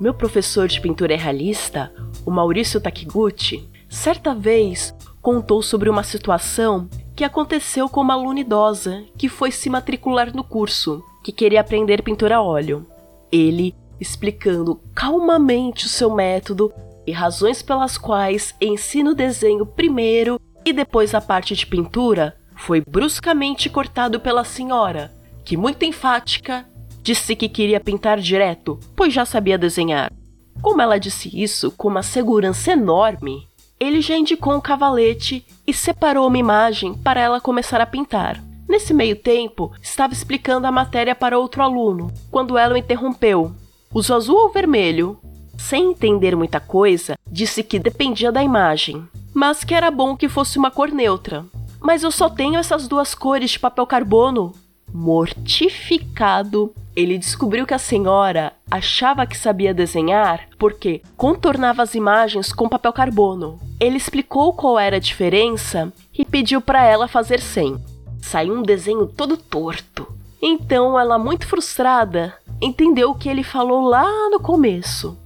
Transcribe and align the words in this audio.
Meu 0.00 0.14
professor 0.14 0.68
de 0.68 0.80
pintura 0.80 1.16
realista, 1.16 1.92
o 2.24 2.30
Maurício 2.30 2.80
Takiguchi, 2.80 3.68
certa 3.88 4.32
vez 4.32 4.94
contou 5.20 5.60
sobre 5.60 5.90
uma 5.90 6.04
situação 6.04 6.88
que 7.16 7.24
aconteceu 7.24 7.88
com 7.88 8.00
uma 8.00 8.14
aluna 8.14 8.38
idosa 8.38 9.02
que 9.16 9.28
foi 9.28 9.50
se 9.50 9.68
matricular 9.68 10.32
no 10.32 10.44
curso, 10.44 11.02
que 11.24 11.32
queria 11.32 11.60
aprender 11.60 12.00
pintura 12.00 12.36
a 12.36 12.42
óleo. 12.42 12.86
Ele 13.32 13.74
explicando 14.00 14.80
calmamente 14.94 15.86
o 15.86 15.88
seu 15.88 16.14
método 16.14 16.72
e 17.04 17.10
razões 17.10 17.60
pelas 17.60 17.98
quais 17.98 18.54
ensina 18.60 19.10
o 19.10 19.16
desenho 19.16 19.66
primeiro 19.66 20.40
e 20.64 20.72
depois 20.72 21.12
a 21.12 21.20
parte 21.20 21.56
de 21.56 21.66
pintura, 21.66 22.36
foi 22.54 22.80
bruscamente 22.80 23.68
cortado 23.68 24.20
pela 24.20 24.44
senhora, 24.44 25.12
que, 25.44 25.56
muito 25.56 25.84
enfática, 25.84 26.67
disse 27.08 27.34
que 27.34 27.48
queria 27.48 27.80
pintar 27.80 28.20
direto, 28.20 28.78
pois 28.94 29.14
já 29.14 29.24
sabia 29.24 29.56
desenhar. 29.56 30.12
Como 30.60 30.82
ela 30.82 30.98
disse 30.98 31.30
isso 31.32 31.70
com 31.70 31.88
uma 31.88 32.02
segurança 32.02 32.72
enorme, 32.72 33.48
ele 33.80 34.02
já 34.02 34.14
indicou 34.14 34.54
um 34.54 34.60
cavalete 34.60 35.42
e 35.66 35.72
separou 35.72 36.26
uma 36.26 36.36
imagem 36.36 36.92
para 36.92 37.18
ela 37.18 37.40
começar 37.40 37.80
a 37.80 37.86
pintar. 37.86 38.44
Nesse 38.68 38.92
meio 38.92 39.16
tempo, 39.16 39.72
estava 39.80 40.12
explicando 40.12 40.66
a 40.66 40.70
matéria 40.70 41.14
para 41.14 41.38
outro 41.38 41.62
aluno, 41.62 42.12
quando 42.30 42.58
ela 42.58 42.74
o 42.74 42.76
interrompeu. 42.76 43.54
Uso 43.94 44.14
azul 44.14 44.36
ou 44.36 44.50
vermelho? 44.50 45.18
Sem 45.56 45.92
entender 45.92 46.36
muita 46.36 46.60
coisa, 46.60 47.16
disse 47.26 47.62
que 47.62 47.78
dependia 47.78 48.30
da 48.30 48.42
imagem, 48.42 49.02
mas 49.32 49.64
que 49.64 49.72
era 49.72 49.90
bom 49.90 50.14
que 50.14 50.28
fosse 50.28 50.58
uma 50.58 50.70
cor 50.70 50.90
neutra. 50.90 51.46
Mas 51.80 52.02
eu 52.02 52.10
só 52.10 52.28
tenho 52.28 52.58
essas 52.58 52.86
duas 52.86 53.14
cores 53.14 53.52
de 53.52 53.58
papel 53.58 53.86
carbono. 53.86 54.52
Mortificado, 54.92 56.74
ele 56.96 57.18
descobriu 57.18 57.66
que 57.66 57.74
a 57.74 57.78
senhora 57.78 58.52
achava 58.70 59.26
que 59.26 59.36
sabia 59.36 59.72
desenhar 59.72 60.48
porque 60.58 61.02
contornava 61.16 61.82
as 61.82 61.94
imagens 61.94 62.52
com 62.52 62.68
papel 62.68 62.92
carbono. 62.92 63.58
Ele 63.78 63.96
explicou 63.96 64.52
qual 64.52 64.78
era 64.78 64.96
a 64.96 65.00
diferença 65.00 65.92
e 66.16 66.24
pediu 66.24 66.60
para 66.60 66.84
ela 66.84 67.06
fazer 67.06 67.40
sem. 67.40 67.78
Saiu 68.20 68.54
um 68.54 68.62
desenho 68.62 69.06
todo 69.06 69.36
torto. 69.36 70.06
Então 70.42 70.98
ela, 70.98 71.18
muito 71.18 71.46
frustrada, 71.46 72.34
entendeu 72.60 73.10
o 73.10 73.14
que 73.14 73.28
ele 73.28 73.42
falou 73.42 73.88
lá 73.88 74.04
no 74.30 74.40
começo 74.40 75.16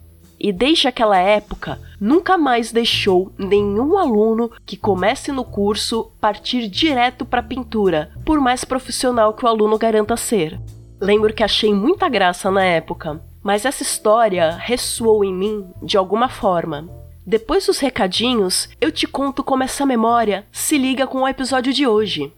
e 0.43 0.53
desde 0.53 0.89
aquela 0.89 1.17
época 1.17 1.79
nunca 2.01 2.37
mais 2.37 2.73
deixou 2.73 3.33
nenhum 3.39 3.97
aluno 3.97 4.51
que 4.67 4.77
comece 4.77 5.31
no 5.31 5.45
curso 5.45 6.11
partir 6.21 6.67
direto 6.67 7.25
para 7.25 7.45
pintura, 7.45 8.11
por 8.25 8.41
mais 8.41 8.65
profissional 8.65 9.35
que 9.35 9.45
o 9.45 9.49
aluno 9.49 9.79
garanta 9.79 10.17
ser. 10.17 10.61
Lembro 11.01 11.33
que 11.33 11.45
achei 11.45 11.73
muita 11.73 12.09
graça 12.09 12.51
na 12.51 12.65
época, 12.65 13.23
mas 13.41 13.65
essa 13.65 13.85
história 13.85 14.57
ressoou 14.59 15.25
em 15.25 15.33
mim 15.33 15.65
de 15.81 15.97
alguma 15.97 16.29
forma. 16.29 16.89
Depois 17.25 17.67
dos 17.67 17.79
recadinhos, 17.79 18.69
eu 18.81 18.91
te 18.91 19.07
conto 19.07 19.45
como 19.45 19.63
essa 19.63 19.87
memória 19.87 20.45
se 20.51 20.77
liga 20.77 21.07
com 21.07 21.19
o 21.19 21.29
episódio 21.29 21.73
de 21.73 21.87
hoje. 21.87 22.33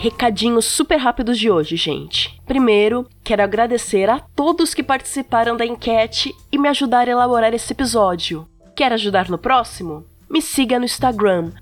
Recadinhos 0.00 0.64
super 0.64 0.96
rápidos 0.96 1.38
de 1.38 1.50
hoje, 1.50 1.76
gente. 1.76 2.40
Primeiro, 2.46 3.06
quero 3.22 3.42
agradecer 3.42 4.08
a 4.08 4.18
todos 4.18 4.72
que 4.72 4.82
participaram 4.82 5.58
da 5.58 5.66
enquete 5.66 6.34
e 6.50 6.56
me 6.56 6.70
ajudaram 6.70 7.12
a 7.12 7.16
elaborar 7.16 7.52
esse 7.52 7.70
episódio. 7.74 8.48
Quer 8.74 8.94
ajudar 8.94 9.28
no 9.28 9.36
próximo? 9.36 10.06
Me 10.28 10.40
siga 10.40 10.78
no 10.78 10.86
Instagram, 10.86 11.52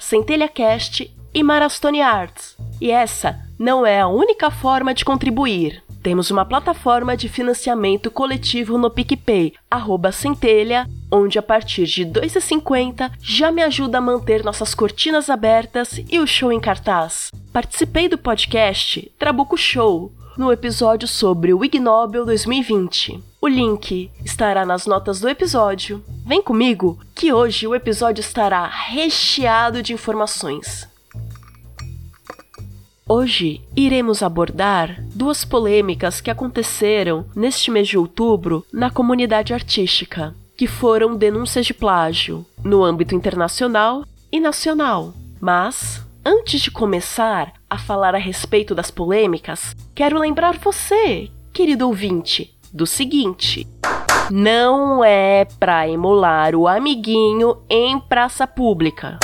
centelhacast 0.00 1.14
e 1.34 1.42
Marastone 1.42 2.00
Arts. 2.00 2.56
E 2.80 2.90
essa 2.90 3.38
não 3.58 3.84
é 3.84 4.00
a 4.00 4.08
única 4.08 4.50
forma 4.50 4.94
de 4.94 5.04
contribuir. 5.04 5.82
Temos 6.02 6.30
uma 6.30 6.46
plataforma 6.46 7.16
de 7.16 7.28
financiamento 7.28 8.10
coletivo 8.10 8.78
no 8.78 8.88
PicPay, 8.88 9.52
arroba 9.70 10.12
centelha, 10.12 10.88
onde 11.10 11.38
a 11.38 11.42
partir 11.42 11.84
de 11.84 12.04
R$ 12.04 12.10
2,50 12.12 13.10
já 13.20 13.50
me 13.50 13.60
ajuda 13.60 13.98
a 13.98 14.00
manter 14.00 14.44
nossas 14.44 14.72
cortinas 14.72 15.28
abertas 15.28 16.00
e 16.08 16.20
o 16.20 16.26
show 16.26 16.52
em 16.52 16.60
cartaz. 16.60 17.32
Participei 17.56 18.06
do 18.06 18.18
podcast 18.18 19.10
Trabuco 19.18 19.56
Show, 19.56 20.12
no 20.36 20.52
episódio 20.52 21.08
sobre 21.08 21.54
o 21.54 21.64
Ig 21.64 21.80
Nobel 21.80 22.26
2020. 22.26 23.18
O 23.40 23.48
link 23.48 24.10
estará 24.22 24.66
nas 24.66 24.84
notas 24.84 25.20
do 25.20 25.28
episódio. 25.30 26.04
Vem 26.26 26.42
comigo 26.42 26.98
que 27.14 27.32
hoje 27.32 27.66
o 27.66 27.74
episódio 27.74 28.20
estará 28.20 28.66
recheado 28.66 29.82
de 29.82 29.94
informações. 29.94 30.86
Hoje 33.08 33.62
iremos 33.74 34.22
abordar 34.22 35.02
duas 35.14 35.42
polêmicas 35.42 36.20
que 36.20 36.30
aconteceram 36.30 37.24
neste 37.34 37.70
mês 37.70 37.88
de 37.88 37.96
outubro 37.96 38.66
na 38.70 38.90
comunidade 38.90 39.54
artística, 39.54 40.34
que 40.58 40.66
foram 40.66 41.16
denúncias 41.16 41.64
de 41.64 41.72
plágio 41.72 42.44
no 42.62 42.84
âmbito 42.84 43.14
internacional 43.14 44.04
e 44.30 44.38
nacional. 44.38 45.14
Mas, 45.40 46.05
antes 46.26 46.60
de 46.60 46.72
começar 46.72 47.52
a 47.70 47.78
falar 47.78 48.16
a 48.16 48.18
respeito 48.18 48.74
das 48.74 48.90
polêmicas, 48.90 49.76
quero 49.94 50.18
lembrar 50.18 50.58
você, 50.58 51.30
querido 51.52 51.86
ouvinte, 51.86 52.52
do 52.72 52.84
seguinte: 52.84 53.64
não 54.28 55.04
é 55.04 55.44
para 55.60 55.88
emular 55.88 56.56
o 56.56 56.66
amiguinho 56.66 57.62
em 57.70 58.00
praça 58.00 58.44
pública. 58.44 59.20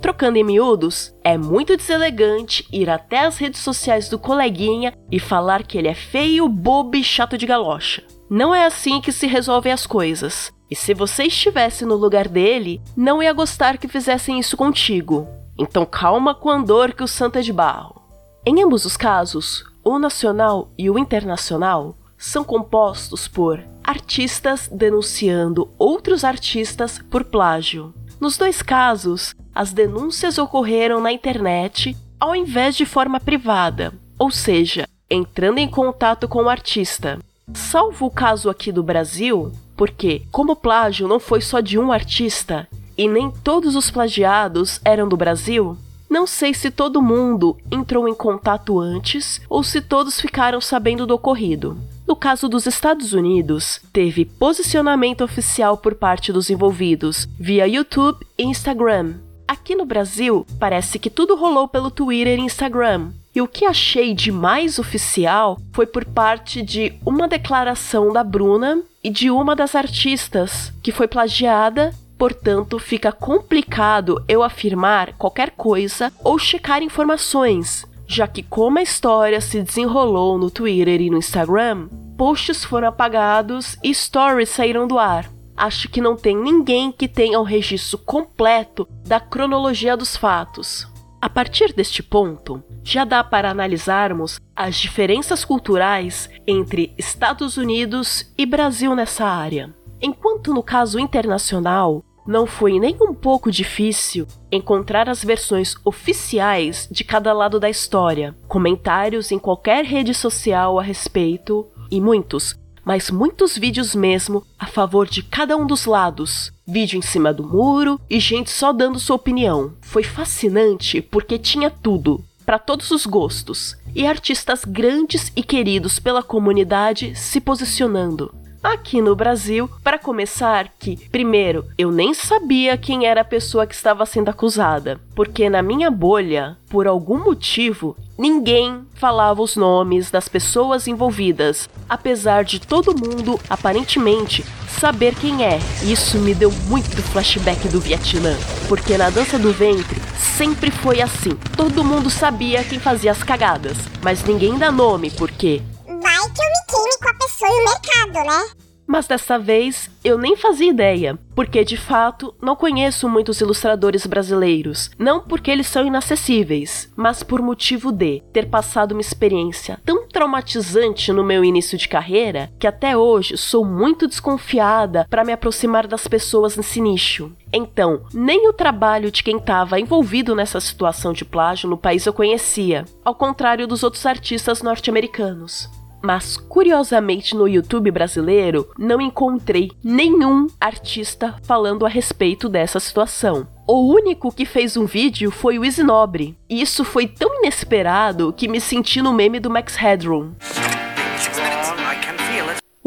Trocando 0.00 0.38
em 0.38 0.44
miúdos, 0.44 1.14
é 1.22 1.36
muito 1.36 1.76
deselegante 1.76 2.66
ir 2.72 2.88
até 2.88 3.26
as 3.26 3.36
redes 3.36 3.60
sociais 3.60 4.08
do 4.08 4.18
coleguinha 4.18 4.94
e 5.10 5.18
falar 5.18 5.64
que 5.64 5.76
ele 5.76 5.88
é 5.88 5.94
feio, 5.94 6.48
bobo 6.48 6.96
e 6.96 7.04
chato 7.04 7.36
de 7.36 7.44
galocha. 7.44 8.04
Não 8.30 8.54
é 8.54 8.64
assim 8.64 9.02
que 9.02 9.12
se 9.12 9.26
resolvem 9.26 9.72
as 9.72 9.86
coisas. 9.86 10.50
E 10.70 10.76
se 10.76 10.94
você 10.94 11.24
estivesse 11.24 11.84
no 11.84 11.96
lugar 11.96 12.28
dele, 12.28 12.80
não 12.96 13.22
ia 13.22 13.32
gostar 13.32 13.76
que 13.76 13.88
fizessem 13.88 14.38
isso 14.38 14.56
contigo. 14.56 15.26
Então 15.58 15.84
calma 15.84 16.34
com 16.34 16.48
a 16.50 16.54
andor 16.54 16.92
que 16.92 17.02
o 17.02 17.08
santo 17.08 17.38
é 17.38 17.42
de 17.42 17.52
barro. 17.52 18.00
Em 18.46 18.62
ambos 18.62 18.84
os 18.84 18.96
casos, 18.96 19.64
o 19.84 19.98
nacional 19.98 20.70
e 20.78 20.88
o 20.88 20.98
internacional 20.98 21.96
são 22.16 22.44
compostos 22.44 23.26
por 23.26 23.62
artistas 23.82 24.68
denunciando 24.70 25.68
outros 25.78 26.24
artistas 26.24 26.98
por 27.10 27.24
plágio. 27.24 27.92
Nos 28.20 28.36
dois 28.36 28.62
casos, 28.62 29.34
as 29.54 29.72
denúncias 29.72 30.38
ocorreram 30.38 31.00
na 31.00 31.12
internet 31.12 31.96
ao 32.20 32.34
invés 32.34 32.76
de 32.76 32.84
forma 32.84 33.20
privada, 33.20 33.92
ou 34.18 34.30
seja, 34.30 34.88
entrando 35.08 35.58
em 35.58 35.68
contato 35.68 36.28
com 36.28 36.42
o 36.42 36.48
artista. 36.48 37.18
Salvo 37.54 38.06
o 38.06 38.10
caso 38.10 38.50
aqui 38.50 38.72
do 38.72 38.82
Brasil, 38.82 39.52
porque, 39.76 40.22
como 40.30 40.52
o 40.52 40.56
plágio 40.56 41.06
não 41.06 41.20
foi 41.20 41.40
só 41.40 41.60
de 41.60 41.78
um 41.78 41.92
artista 41.92 42.68
e 42.98 43.08
nem 43.08 43.30
todos 43.30 43.76
os 43.76 43.90
plagiados 43.90 44.80
eram 44.84 45.08
do 45.08 45.16
Brasil, 45.16 45.78
não 46.10 46.26
sei 46.26 46.52
se 46.52 46.70
todo 46.70 47.00
mundo 47.00 47.56
entrou 47.70 48.08
em 48.08 48.14
contato 48.14 48.80
antes 48.80 49.40
ou 49.48 49.62
se 49.62 49.80
todos 49.80 50.20
ficaram 50.20 50.60
sabendo 50.60 51.06
do 51.06 51.14
ocorrido. 51.14 51.78
No 52.06 52.16
caso 52.16 52.48
dos 52.48 52.66
Estados 52.66 53.12
Unidos, 53.12 53.80
teve 53.92 54.24
posicionamento 54.24 55.22
oficial 55.22 55.76
por 55.76 55.94
parte 55.94 56.32
dos 56.32 56.50
envolvidos 56.50 57.28
via 57.38 57.68
YouTube 57.68 58.26
e 58.36 58.42
Instagram, 58.42 59.14
Aqui 59.48 59.74
no 59.74 59.86
Brasil, 59.86 60.46
parece 60.60 60.98
que 60.98 61.08
tudo 61.08 61.34
rolou 61.34 61.66
pelo 61.66 61.90
Twitter 61.90 62.38
e 62.38 62.42
Instagram. 62.42 63.12
E 63.34 63.40
o 63.40 63.48
que 63.48 63.64
achei 63.64 64.12
de 64.12 64.30
mais 64.30 64.78
oficial 64.78 65.58
foi 65.72 65.86
por 65.86 66.04
parte 66.04 66.60
de 66.60 66.92
uma 67.04 67.26
declaração 67.26 68.12
da 68.12 68.22
Bruna 68.22 68.82
e 69.02 69.08
de 69.08 69.30
uma 69.30 69.56
das 69.56 69.74
artistas, 69.74 70.70
que 70.82 70.92
foi 70.92 71.08
plagiada 71.08 71.94
Portanto, 72.18 72.78
fica 72.78 73.12
complicado 73.12 74.22
eu 74.26 74.42
afirmar 74.42 75.12
qualquer 75.12 75.52
coisa 75.52 76.12
ou 76.24 76.38
checar 76.38 76.82
informações, 76.82 77.86
já 78.06 78.26
que, 78.26 78.42
como 78.42 78.78
a 78.78 78.82
história 78.82 79.40
se 79.40 79.62
desenrolou 79.62 80.36
no 80.36 80.50
Twitter 80.50 81.00
e 81.00 81.10
no 81.10 81.18
Instagram, 81.18 81.88
posts 82.16 82.64
foram 82.64 82.88
apagados 82.88 83.78
e 83.82 83.94
stories 83.94 84.48
saíram 84.48 84.88
do 84.88 84.98
ar 84.98 85.30
acho 85.58 85.88
que 85.88 86.00
não 86.00 86.16
tem 86.16 86.36
ninguém 86.36 86.92
que 86.92 87.08
tenha 87.08 87.40
o 87.40 87.42
registro 87.42 87.98
completo 87.98 88.88
da 89.04 89.18
cronologia 89.18 89.96
dos 89.96 90.16
fatos. 90.16 90.86
A 91.20 91.28
partir 91.28 91.72
deste 91.72 92.00
ponto, 92.00 92.62
já 92.84 93.04
dá 93.04 93.24
para 93.24 93.50
analisarmos 93.50 94.38
as 94.54 94.76
diferenças 94.76 95.44
culturais 95.44 96.30
entre 96.46 96.94
Estados 96.96 97.56
Unidos 97.56 98.32
e 98.38 98.46
Brasil 98.46 98.94
nessa 98.94 99.26
área. 99.26 99.74
Enquanto 100.00 100.54
no 100.54 100.62
caso 100.62 101.00
internacional, 101.00 102.04
não 102.28 102.46
foi 102.46 102.78
nem 102.78 102.94
um 103.00 103.14
pouco 103.14 103.50
difícil 103.50 104.26
encontrar 104.52 105.08
as 105.08 105.24
versões 105.24 105.74
oficiais 105.82 106.86
de 106.90 107.02
cada 107.02 107.32
lado 107.32 107.58
da 107.58 107.70
história, 107.70 108.36
comentários 108.46 109.32
em 109.32 109.38
qualquer 109.38 109.82
rede 109.82 110.12
social 110.12 110.78
a 110.78 110.82
respeito 110.82 111.66
e 111.90 111.98
muitos, 112.02 112.54
mas 112.84 113.10
muitos 113.10 113.56
vídeos 113.56 113.94
mesmo 113.94 114.44
a 114.58 114.66
favor 114.66 115.08
de 115.08 115.22
cada 115.22 115.56
um 115.56 115.66
dos 115.66 115.86
lados. 115.86 116.52
Vídeo 116.66 116.98
em 116.98 117.02
cima 117.02 117.32
do 117.32 117.42
muro 117.42 117.98
e 118.10 118.20
gente 118.20 118.50
só 118.50 118.74
dando 118.74 119.00
sua 119.00 119.16
opinião. 119.16 119.72
Foi 119.80 120.02
fascinante 120.02 121.00
porque 121.00 121.38
tinha 121.38 121.70
tudo, 121.70 122.22
para 122.44 122.58
todos 122.58 122.90
os 122.90 123.06
gostos, 123.06 123.74
e 123.94 124.06
artistas 124.06 124.66
grandes 124.66 125.32
e 125.34 125.42
queridos 125.42 125.98
pela 125.98 126.22
comunidade 126.22 127.14
se 127.14 127.40
posicionando. 127.40 128.34
Aqui 128.62 129.00
no 129.00 129.14
Brasil, 129.14 129.70
para 129.84 130.00
começar, 130.00 130.68
que, 130.80 130.96
primeiro, 131.10 131.64
eu 131.78 131.92
nem 131.92 132.12
sabia 132.12 132.76
quem 132.76 133.06
era 133.06 133.20
a 133.20 133.24
pessoa 133.24 133.66
que 133.66 133.74
estava 133.74 134.04
sendo 134.04 134.30
acusada, 134.30 135.00
porque 135.14 135.48
na 135.48 135.62
minha 135.62 135.88
bolha, 135.92 136.56
por 136.68 136.88
algum 136.88 137.22
motivo, 137.22 137.96
ninguém 138.18 138.80
falava 138.94 139.40
os 139.40 139.54
nomes 139.54 140.10
das 140.10 140.28
pessoas 140.28 140.88
envolvidas, 140.88 141.68
apesar 141.88 142.42
de 142.42 142.60
todo 142.60 142.98
mundo, 142.98 143.38
aparentemente, 143.48 144.44
saber 144.68 145.14
quem 145.14 145.44
é. 145.44 145.58
Isso 145.84 146.18
me 146.18 146.34
deu 146.34 146.50
muito 146.66 147.00
flashback 147.00 147.68
do 147.68 147.78
Vietnã, 147.78 148.36
porque 148.68 148.98
na 148.98 149.08
dança 149.08 149.38
do 149.38 149.52
ventre 149.52 150.00
sempre 150.18 150.72
foi 150.72 151.00
assim. 151.00 151.36
Todo 151.56 151.84
mundo 151.84 152.10
sabia 152.10 152.64
quem 152.64 152.80
fazia 152.80 153.12
as 153.12 153.22
cagadas, 153.22 153.76
mas 154.02 154.24
ninguém 154.24 154.58
dá 154.58 154.72
nome, 154.72 155.12
porque 155.12 155.62
vai 156.00 156.32
que 156.32 156.42
eu 156.42 156.48
me 156.48 156.66
queime 156.66 156.98
com 157.02 157.08
a 157.08 157.14
pessoa 157.14 157.50
e 157.50 157.54
o 157.54 157.64
mercado, 157.64 158.26
né? 158.26 158.68
Mas 158.88 159.06
dessa 159.06 159.38
vez 159.38 159.90
eu 160.02 160.16
nem 160.16 160.34
fazia 160.34 160.70
ideia, 160.70 161.18
porque 161.34 161.62
de 161.62 161.76
fato 161.76 162.34
não 162.40 162.56
conheço 162.56 163.06
muitos 163.06 163.38
ilustradores 163.38 164.06
brasileiros. 164.06 164.90
Não 164.98 165.20
porque 165.20 165.50
eles 165.50 165.66
são 165.66 165.86
inacessíveis, 165.86 166.90
mas 166.96 167.22
por 167.22 167.42
motivo 167.42 167.92
de 167.92 168.22
ter 168.32 168.48
passado 168.48 168.92
uma 168.92 169.02
experiência 169.02 169.78
tão 169.84 170.08
traumatizante 170.08 171.12
no 171.12 171.22
meu 171.22 171.44
início 171.44 171.76
de 171.76 171.86
carreira 171.86 172.50
que 172.58 172.66
até 172.66 172.96
hoje 172.96 173.36
sou 173.36 173.62
muito 173.62 174.08
desconfiada 174.08 175.06
para 175.10 175.22
me 175.22 175.34
aproximar 175.34 175.86
das 175.86 176.08
pessoas 176.08 176.56
nesse 176.56 176.80
nicho. 176.80 177.30
Então, 177.52 178.04
nem 178.14 178.48
o 178.48 178.54
trabalho 178.54 179.10
de 179.10 179.22
quem 179.22 179.36
estava 179.36 179.78
envolvido 179.78 180.34
nessa 180.34 180.60
situação 180.60 181.12
de 181.12 181.26
plágio 181.26 181.68
no 181.68 181.76
país 181.76 182.06
eu 182.06 182.12
conhecia, 182.14 182.86
ao 183.04 183.14
contrário 183.14 183.66
dos 183.66 183.82
outros 183.82 184.06
artistas 184.06 184.62
norte-americanos. 184.62 185.68
Mas 186.02 186.36
curiosamente 186.36 187.34
no 187.34 187.48
YouTube 187.48 187.90
brasileiro 187.90 188.68
não 188.78 189.00
encontrei 189.00 189.70
nenhum 189.82 190.46
artista 190.60 191.36
falando 191.42 191.84
a 191.84 191.88
respeito 191.88 192.48
dessa 192.48 192.78
situação. 192.78 193.46
O 193.66 193.92
único 193.92 194.32
que 194.32 194.46
fez 194.46 194.76
um 194.76 194.86
vídeo 194.86 195.30
foi 195.30 195.58
o 195.58 195.64
Isinobre. 195.64 196.38
E 196.48 196.60
isso 196.60 196.84
foi 196.84 197.06
tão 197.06 197.38
inesperado 197.38 198.32
que 198.32 198.48
me 198.48 198.60
senti 198.60 199.02
no 199.02 199.12
meme 199.12 199.38
do 199.38 199.50
Max 199.50 199.76
Headroom. 199.76 200.30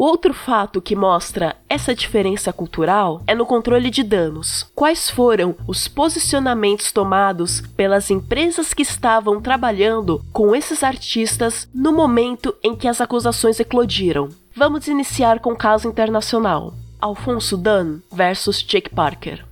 Outro 0.04 0.34
fato 0.34 0.82
que 0.82 0.96
mostra 0.96 1.56
essa 1.70 1.94
diferença 1.94 2.52
cultural 2.52 3.22
é 3.28 3.36
no 3.36 3.46
controle 3.46 3.92
de 3.92 4.02
danos. 4.02 4.66
Quais 4.74 5.12
foram 5.12 5.56
os 5.68 5.88
posicionamentos 5.88 6.92
tomados 6.92 7.62
pelas 7.78 8.10
empresas 8.10 8.74
que 8.74 8.82
estavam 8.82 9.40
trabalhando 9.40 10.20
com 10.34 10.56
esses 10.56 10.84
artistas 10.84 11.70
no 11.72 11.94
momento 11.94 12.56
em 12.64 12.76
que 12.76 12.88
as 12.88 13.00
acusações 13.00 13.60
eclodiram? 13.60 14.30
Vamos 14.56 14.88
iniciar 14.88 15.40
com 15.40 15.52
o 15.52 15.56
caso 15.56 15.88
internacional. 15.88 16.74
Alfonso 17.00 17.56
Dunn 17.56 18.00
versus 18.12 18.64
Jake 18.64 18.90
Parker. 18.90 19.46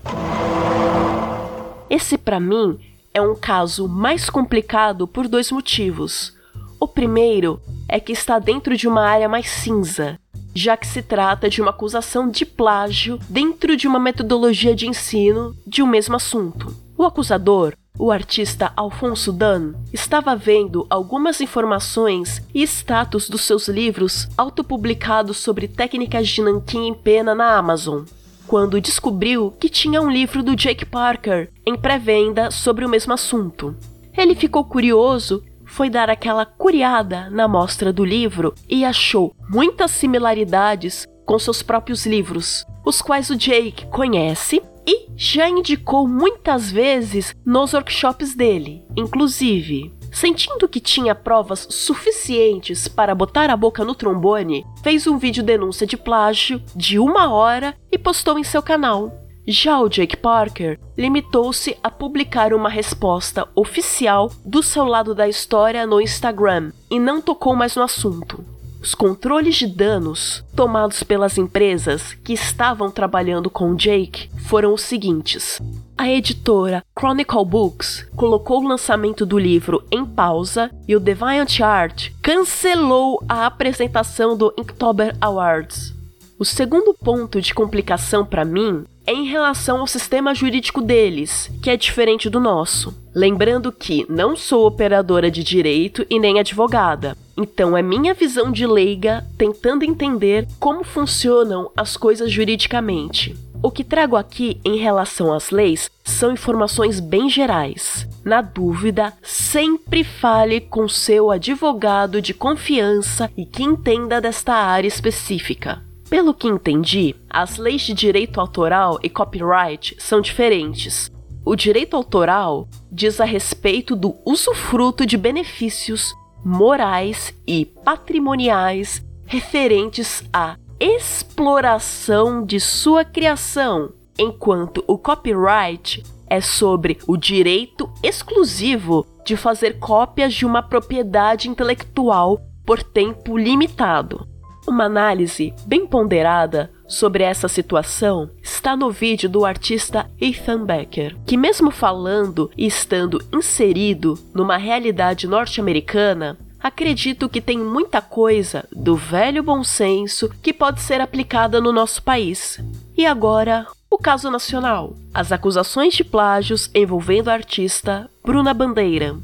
Esse 1.87 2.17
para 2.17 2.39
mim 2.39 2.79
é 3.13 3.21
um 3.21 3.35
caso 3.35 3.87
mais 3.87 4.31
complicado 4.31 5.07
por 5.07 5.27
dois 5.27 5.51
motivos. 5.51 6.35
O 6.79 6.87
primeiro 6.87 7.61
é 7.87 7.99
que 7.99 8.13
está 8.13 8.39
dentro 8.39 8.75
de 8.75 8.87
uma 8.87 9.03
área 9.03 9.29
mais 9.29 9.47
cinza, 9.47 10.19
já 10.53 10.75
que 10.75 10.87
se 10.87 11.01
trata 11.01 11.49
de 11.49 11.61
uma 11.61 11.71
acusação 11.71 12.29
de 12.29 12.45
plágio 12.45 13.19
dentro 13.29 13.75
de 13.75 13.87
uma 13.87 13.99
metodologia 13.99 14.75
de 14.75 14.87
ensino 14.87 15.55
de 15.65 15.81
um 15.81 15.87
mesmo 15.87 16.15
assunto. 16.15 16.75
O 16.97 17.03
acusador, 17.03 17.73
o 17.97 18.11
artista 18.11 18.73
Alfonso 18.75 19.31
Dunn, 19.31 19.73
estava 19.93 20.35
vendo 20.35 20.85
algumas 20.89 21.39
informações 21.41 22.41
e 22.53 22.61
status 22.63 23.29
dos 23.29 23.41
seus 23.41 23.67
livros 23.67 24.27
autopublicados 24.37 25.37
sobre 25.37 25.67
técnicas 25.67 26.27
de 26.27 26.41
nanquim 26.41 26.87
em 26.87 26.93
pena 26.93 27.33
na 27.33 27.57
Amazon, 27.57 28.03
quando 28.47 28.81
descobriu 28.81 29.51
que 29.59 29.69
tinha 29.69 30.01
um 30.01 30.09
livro 30.09 30.41
do 30.41 30.55
Jake 30.55 30.85
Parker 30.85 31.51
em 31.65 31.77
pré-venda 31.77 32.51
sobre 32.51 32.83
o 32.83 32.89
mesmo 32.89 33.13
assunto. 33.13 33.75
Ele 34.17 34.35
ficou 34.35 34.65
curioso 34.65 35.43
foi 35.69 35.89
dar 35.89 36.10
aquela 36.10 36.45
curiada 36.45 37.30
na 37.30 37.48
mostra 37.48 37.94
do 37.94 38.04
livro 38.04 38.54
e 38.68 38.83
achou 38.83 39.33
muitas 39.50 39.92
similaridades 39.92 41.07
com 41.25 41.38
seus 41.38 41.62
próprios 41.62 42.06
livros, 42.06 42.66
os 42.83 43.01
quais 43.01 43.30
o 43.30 43.36
Jake 43.36 43.86
conhece 43.88 44.62
e 44.86 45.07
já 45.16 45.48
indicou 45.48 46.07
muitas 46.07 46.71
vezes 46.71 47.36
nos 47.45 47.74
workshops 47.74 48.36
dele, 48.36 48.83
inclusive. 48.98 49.94
Sentindo 50.12 50.68
que 50.68 50.80
tinha 50.80 51.13
provas 51.13 51.68
suficientes 51.69 52.88
para 52.88 53.13
botar 53.13 53.51
a 53.51 53.56
boca 53.56 53.86
no 53.86 53.94
trombone, 53.94 54.66
fez 54.81 55.06
um 55.06 55.19
vídeo 55.19 55.44
denúncia 55.44 55.86
de 55.86 55.95
plágio 55.95 56.60
de 56.75 56.98
uma 56.98 57.31
hora 57.31 57.75
e 57.92 57.98
postou 57.98 58.39
em 58.39 58.44
seu 58.44 58.63
canal. 58.63 59.19
Já 59.51 59.79
o 59.81 59.89
Jake 59.89 60.15
Parker 60.15 60.79
limitou-se 60.95 61.75
a 61.81 61.89
publicar 61.89 62.53
uma 62.53 62.69
resposta 62.69 63.47
oficial 63.55 64.31
do 64.45 64.61
seu 64.61 64.83
lado 64.83 65.15
da 65.15 65.27
história 65.27 65.87
no 65.87 65.99
Instagram 65.99 66.71
e 66.87 66.99
não 66.99 67.19
tocou 67.19 67.55
mais 67.55 67.75
no 67.75 67.81
assunto. 67.81 68.45
Os 68.79 68.93
controles 68.93 69.55
de 69.55 69.65
danos 69.65 70.45
tomados 70.55 71.01
pelas 71.01 71.35
empresas 71.39 72.13
que 72.23 72.31
estavam 72.31 72.91
trabalhando 72.91 73.49
com 73.49 73.73
Jake 73.73 74.29
foram 74.47 74.71
os 74.71 74.83
seguintes. 74.83 75.59
A 75.97 76.07
editora 76.07 76.83
Chronicle 76.95 77.43
Books 77.43 78.07
colocou 78.15 78.59
o 78.59 78.67
lançamento 78.67 79.25
do 79.25 79.39
livro 79.39 79.83
em 79.89 80.06
pausa 80.06 80.69
e 80.87 80.95
o 80.95 80.99
Deviant 80.99 81.59
Art 81.61 82.11
cancelou 82.21 83.19
a 83.27 83.47
apresentação 83.47 84.37
do 84.37 84.53
Inktober 84.56 85.18
Awards. 85.19 85.97
O 86.37 86.45
segundo 86.45 86.94
ponto 86.94 87.41
de 87.41 87.51
complicação 87.51 88.23
para 88.23 88.45
mim 88.45 88.85
em 89.09 89.25
relação 89.25 89.80
ao 89.80 89.87
sistema 89.87 90.35
jurídico 90.35 90.83
deles, 90.83 91.49
que 91.63 91.69
é 91.71 91.75
diferente 91.75 92.30
do 92.30 92.39
nosso. 92.39 92.95
Lembrando 93.13 93.71
que 93.71 94.06
não 94.07 94.35
sou 94.35 94.68
operadora 94.68 95.31
de 95.31 95.44
direito 95.44 96.06
e 96.11 96.19
nem 96.19 96.39
advogada, 96.39 97.18
então 97.35 97.75
é 97.75 97.81
minha 97.81 98.13
visão 98.13 98.51
de 98.51 98.68
leiga 98.68 99.25
tentando 99.35 99.83
entender 99.83 100.47
como 100.59 100.83
funcionam 100.83 101.71
as 101.75 101.97
coisas 101.97 102.31
juridicamente. 102.31 103.35
O 103.63 103.71
que 103.71 103.83
trago 103.83 104.16
aqui 104.16 104.61
em 104.63 104.78
relação 104.78 105.33
às 105.33 105.49
leis 105.49 105.89
são 106.04 106.31
informações 106.31 106.99
bem 106.99 107.28
gerais. 107.28 108.07
Na 108.23 108.42
dúvida, 108.42 109.11
sempre 109.23 110.04
fale 110.04 110.61
com 110.61 110.87
seu 110.87 111.31
advogado 111.31 112.21
de 112.21 112.33
confiança 112.33 113.30
e 113.35 113.44
que 113.44 113.63
entenda 113.63 114.21
desta 114.21 114.54
área 114.54 114.87
específica. 114.87 115.88
Pelo 116.09 116.33
que 116.33 116.47
entendi, 116.47 117.16
as 117.30 117.57
leis 117.57 117.83
de 117.83 117.94
direito 117.94 118.42
autoral 118.42 118.97
e 119.04 119.09
copyright 119.09 119.95
são 119.99 120.19
diferentes. 120.19 121.11
O 121.45 121.56
direito 121.56 121.95
autoral 121.95 122.68
diz 122.92 123.21
a 123.21 123.25
respeito 123.25 123.95
do 123.95 124.16
usufruto 124.25 125.06
de 125.06 125.16
benefícios 125.18 126.16
morais 126.44 127.33
e 127.47 127.66
patrimoniais 127.66 129.06
referentes 129.25 130.23
à 130.33 130.57
exploração 130.80 132.44
de 132.44 132.59
sua 132.59 133.06
criação, 133.06 133.94
enquanto 134.18 134.83
o 134.87 134.97
copyright 134.97 136.04
é 136.28 136.42
sobre 136.42 136.97
o 137.07 137.18
direito 137.18 137.87
exclusivo 138.01 139.06
de 139.23 139.37
fazer 139.37 139.78
cópias 139.78 140.33
de 140.33 140.45
uma 140.45 140.63
propriedade 140.63 141.47
intelectual 141.47 142.42
por 142.66 142.81
tempo 142.81 143.37
limitado. 143.37 144.28
Uma 144.69 144.83
análise 144.83 145.52
bem 145.66 145.88
ponderada 145.88 146.69
sobre 146.88 147.23
essa 147.23 147.47
situação 147.47 148.30
está 148.40 148.78
no 148.78 148.92
vídeo 148.92 149.28
do 149.28 149.44
artista 149.44 150.07
Ethan 150.21 150.64
Becker, 150.64 151.18
que, 151.26 151.35
mesmo 151.35 151.71
falando 151.71 152.52
e 152.56 152.68
estando 152.68 153.19
inserido 153.33 154.14
numa 154.31 154.57
realidade 154.57 155.26
norte-americana, 155.26 156.38
acredito 156.61 157.28
que 157.28 157.42
tem 157.42 157.57
muita 157.57 157.99
coisa 157.99 158.64
do 158.71 158.95
velho 158.95 159.42
bom 159.42 159.64
senso 159.64 160.30
que 160.40 160.54
pode 160.54 160.81
ser 160.81 161.02
aplicada 161.02 161.59
no 161.59 161.73
nosso 161.73 162.04
país. 162.04 162.64
E 162.95 163.07
agora, 163.07 163.66
O 163.92 163.97
caso 163.97 164.30
nacional: 164.30 164.94
as 165.11 165.31
acusações 165.31 165.95
de 165.95 166.04
plágios 166.04 166.69
envolvendo 166.76 167.30
a 167.30 167.33
artista 167.33 168.07
Bruna 168.23 168.54
Bandeira. 168.54 169.18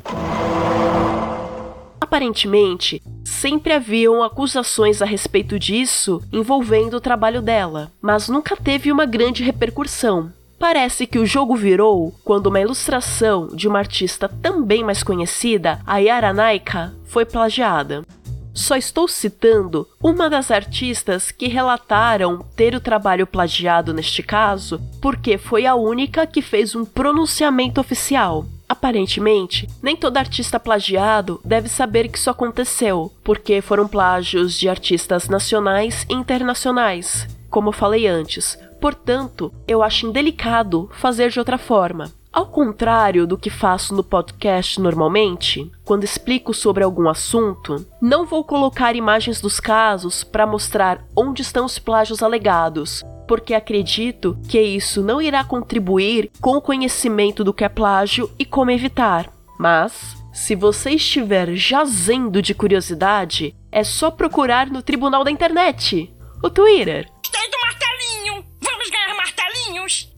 Aparentemente, 2.06 3.02
sempre 3.24 3.74
haviam 3.74 4.22
acusações 4.22 5.02
a 5.02 5.06
respeito 5.06 5.58
disso 5.58 6.22
envolvendo 6.32 6.98
o 6.98 7.02
trabalho 7.02 7.42
dela, 7.42 7.92
mas 8.00 8.30
nunca 8.30 8.56
teve 8.56 8.92
uma 8.92 9.08
grande 9.08 9.42
repercussão. 9.42 10.32
Parece 10.60 11.08
que 11.08 11.18
o 11.18 11.26
jogo 11.26 11.56
virou 11.56 12.14
quando 12.24 12.46
uma 12.46 12.62
ilustração 12.62 13.48
de 13.48 13.68
uma 13.68 13.80
artista 13.80 14.30
também 14.30 14.84
mais 14.84 15.02
conhecida, 15.02 15.82
a 15.84 15.98
Yara 15.98 16.32
Naika, 16.32 16.94
foi 17.06 17.26
plagiada. 17.26 18.06
Só 18.54 18.76
estou 18.76 19.08
citando 19.08 19.88
uma 20.00 20.30
das 20.30 20.52
artistas 20.52 21.32
que 21.32 21.48
relataram 21.48 22.46
ter 22.56 22.76
o 22.76 22.80
trabalho 22.80 23.26
plagiado 23.26 23.96
neste 23.96 24.22
caso, 24.22 24.80
porque 25.02 25.40
foi 25.40 25.66
a 25.66 25.74
única 25.74 26.28
que 26.28 26.44
fez 26.44 26.76
um 26.76 26.86
pronunciamento 26.86 27.82
oficial. 27.82 28.46
Aparentemente, 28.68 29.68
nem 29.82 29.96
todo 29.96 30.18
artista 30.18 30.60
plagiado 30.60 31.40
deve 31.44 31.70
saber 31.70 32.08
que 32.08 32.18
isso 32.18 32.30
aconteceu, 32.30 33.12
porque 33.24 33.62
foram 33.62 33.88
plágios 33.88 34.58
de 34.58 34.68
artistas 34.68 35.30
nacionais 35.30 36.06
e 36.10 36.14
internacionais, 36.14 37.28
como 37.50 37.72
falei 37.72 38.08
antes. 38.08 38.58
Portanto, 38.82 39.54
eu 39.68 39.84
acho 39.84 40.08
indelicado 40.08 40.90
fazer 40.94 41.30
de 41.30 41.40
outra 41.40 41.58
forma. 41.58 42.12
Ao 42.36 42.48
contrário 42.48 43.26
do 43.26 43.38
que 43.38 43.50
faço 43.50 43.96
no 43.96 44.04
podcast 44.04 44.82
normalmente, 44.82 45.72
quando 45.86 46.04
explico 46.04 46.54
sobre 46.54 46.84
algum 46.84 47.08
assunto, 47.08 47.86
não 48.02 48.26
vou 48.26 48.44
colocar 48.44 48.94
imagens 48.94 49.40
dos 49.40 49.58
casos 49.58 50.22
para 50.22 50.46
mostrar 50.46 51.06
onde 51.16 51.42
estão 51.42 51.64
os 51.66 51.80
plágios 51.80 52.22
alegados, 52.22 53.06
porque 53.28 53.54
acredito 53.54 54.38
que 54.48 54.60
isso 54.60 55.02
não 55.02 55.22
irá 55.22 55.44
contribuir 55.44 56.32
com 56.42 56.52
o 56.52 56.62
conhecimento 56.62 57.44
do 57.44 57.54
que 57.54 57.64
é 57.64 57.70
plágio 57.70 58.32
e 58.38 58.46
como 58.46 58.72
evitar. 58.72 59.32
Mas, 59.60 60.18
se 60.34 60.56
você 60.56 60.92
estiver 60.92 61.56
jazendo 61.56 62.42
de 62.42 62.54
curiosidade, 62.54 63.56
é 63.72 63.84
só 63.84 64.12
procurar 64.12 64.68
no 64.68 64.82
Tribunal 64.82 65.24
da 65.24 65.32
Internet, 65.32 66.14
o 66.44 66.50
Twitter, 66.50 67.10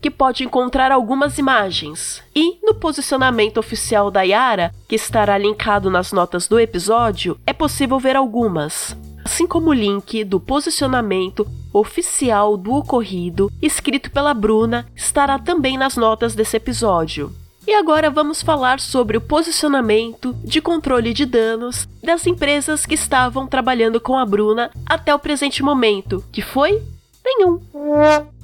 que 0.00 0.10
pode 0.10 0.44
encontrar 0.44 0.92
algumas 0.92 1.38
imagens. 1.38 2.22
E 2.34 2.58
no 2.62 2.74
posicionamento 2.74 3.58
oficial 3.58 4.10
da 4.10 4.22
Yara, 4.22 4.72
que 4.88 4.96
estará 4.96 5.36
linkado 5.36 5.90
nas 5.90 6.12
notas 6.12 6.46
do 6.46 6.58
episódio, 6.58 7.38
é 7.46 7.52
possível 7.52 7.98
ver 7.98 8.16
algumas. 8.16 8.96
Assim 9.24 9.46
como 9.46 9.70
o 9.70 9.74
link 9.74 10.24
do 10.24 10.40
posicionamento 10.40 11.46
oficial 11.78 12.56
do 12.56 12.74
ocorrido, 12.74 13.50
escrito 13.62 14.10
pela 14.10 14.34
Bruna, 14.34 14.86
estará 14.94 15.38
também 15.38 15.78
nas 15.78 15.96
notas 15.96 16.34
desse 16.34 16.56
episódio. 16.56 17.32
E 17.66 17.74
agora 17.74 18.08
vamos 18.08 18.42
falar 18.42 18.80
sobre 18.80 19.18
o 19.18 19.20
posicionamento 19.20 20.34
de 20.42 20.60
controle 20.60 21.12
de 21.12 21.26
danos 21.26 21.86
das 22.02 22.26
empresas 22.26 22.86
que 22.86 22.94
estavam 22.94 23.46
trabalhando 23.46 24.00
com 24.00 24.16
a 24.16 24.24
Bruna 24.24 24.70
até 24.86 25.14
o 25.14 25.18
presente 25.18 25.62
momento, 25.62 26.24
que 26.32 26.40
foi 26.40 26.82
nenhum. 27.22 27.60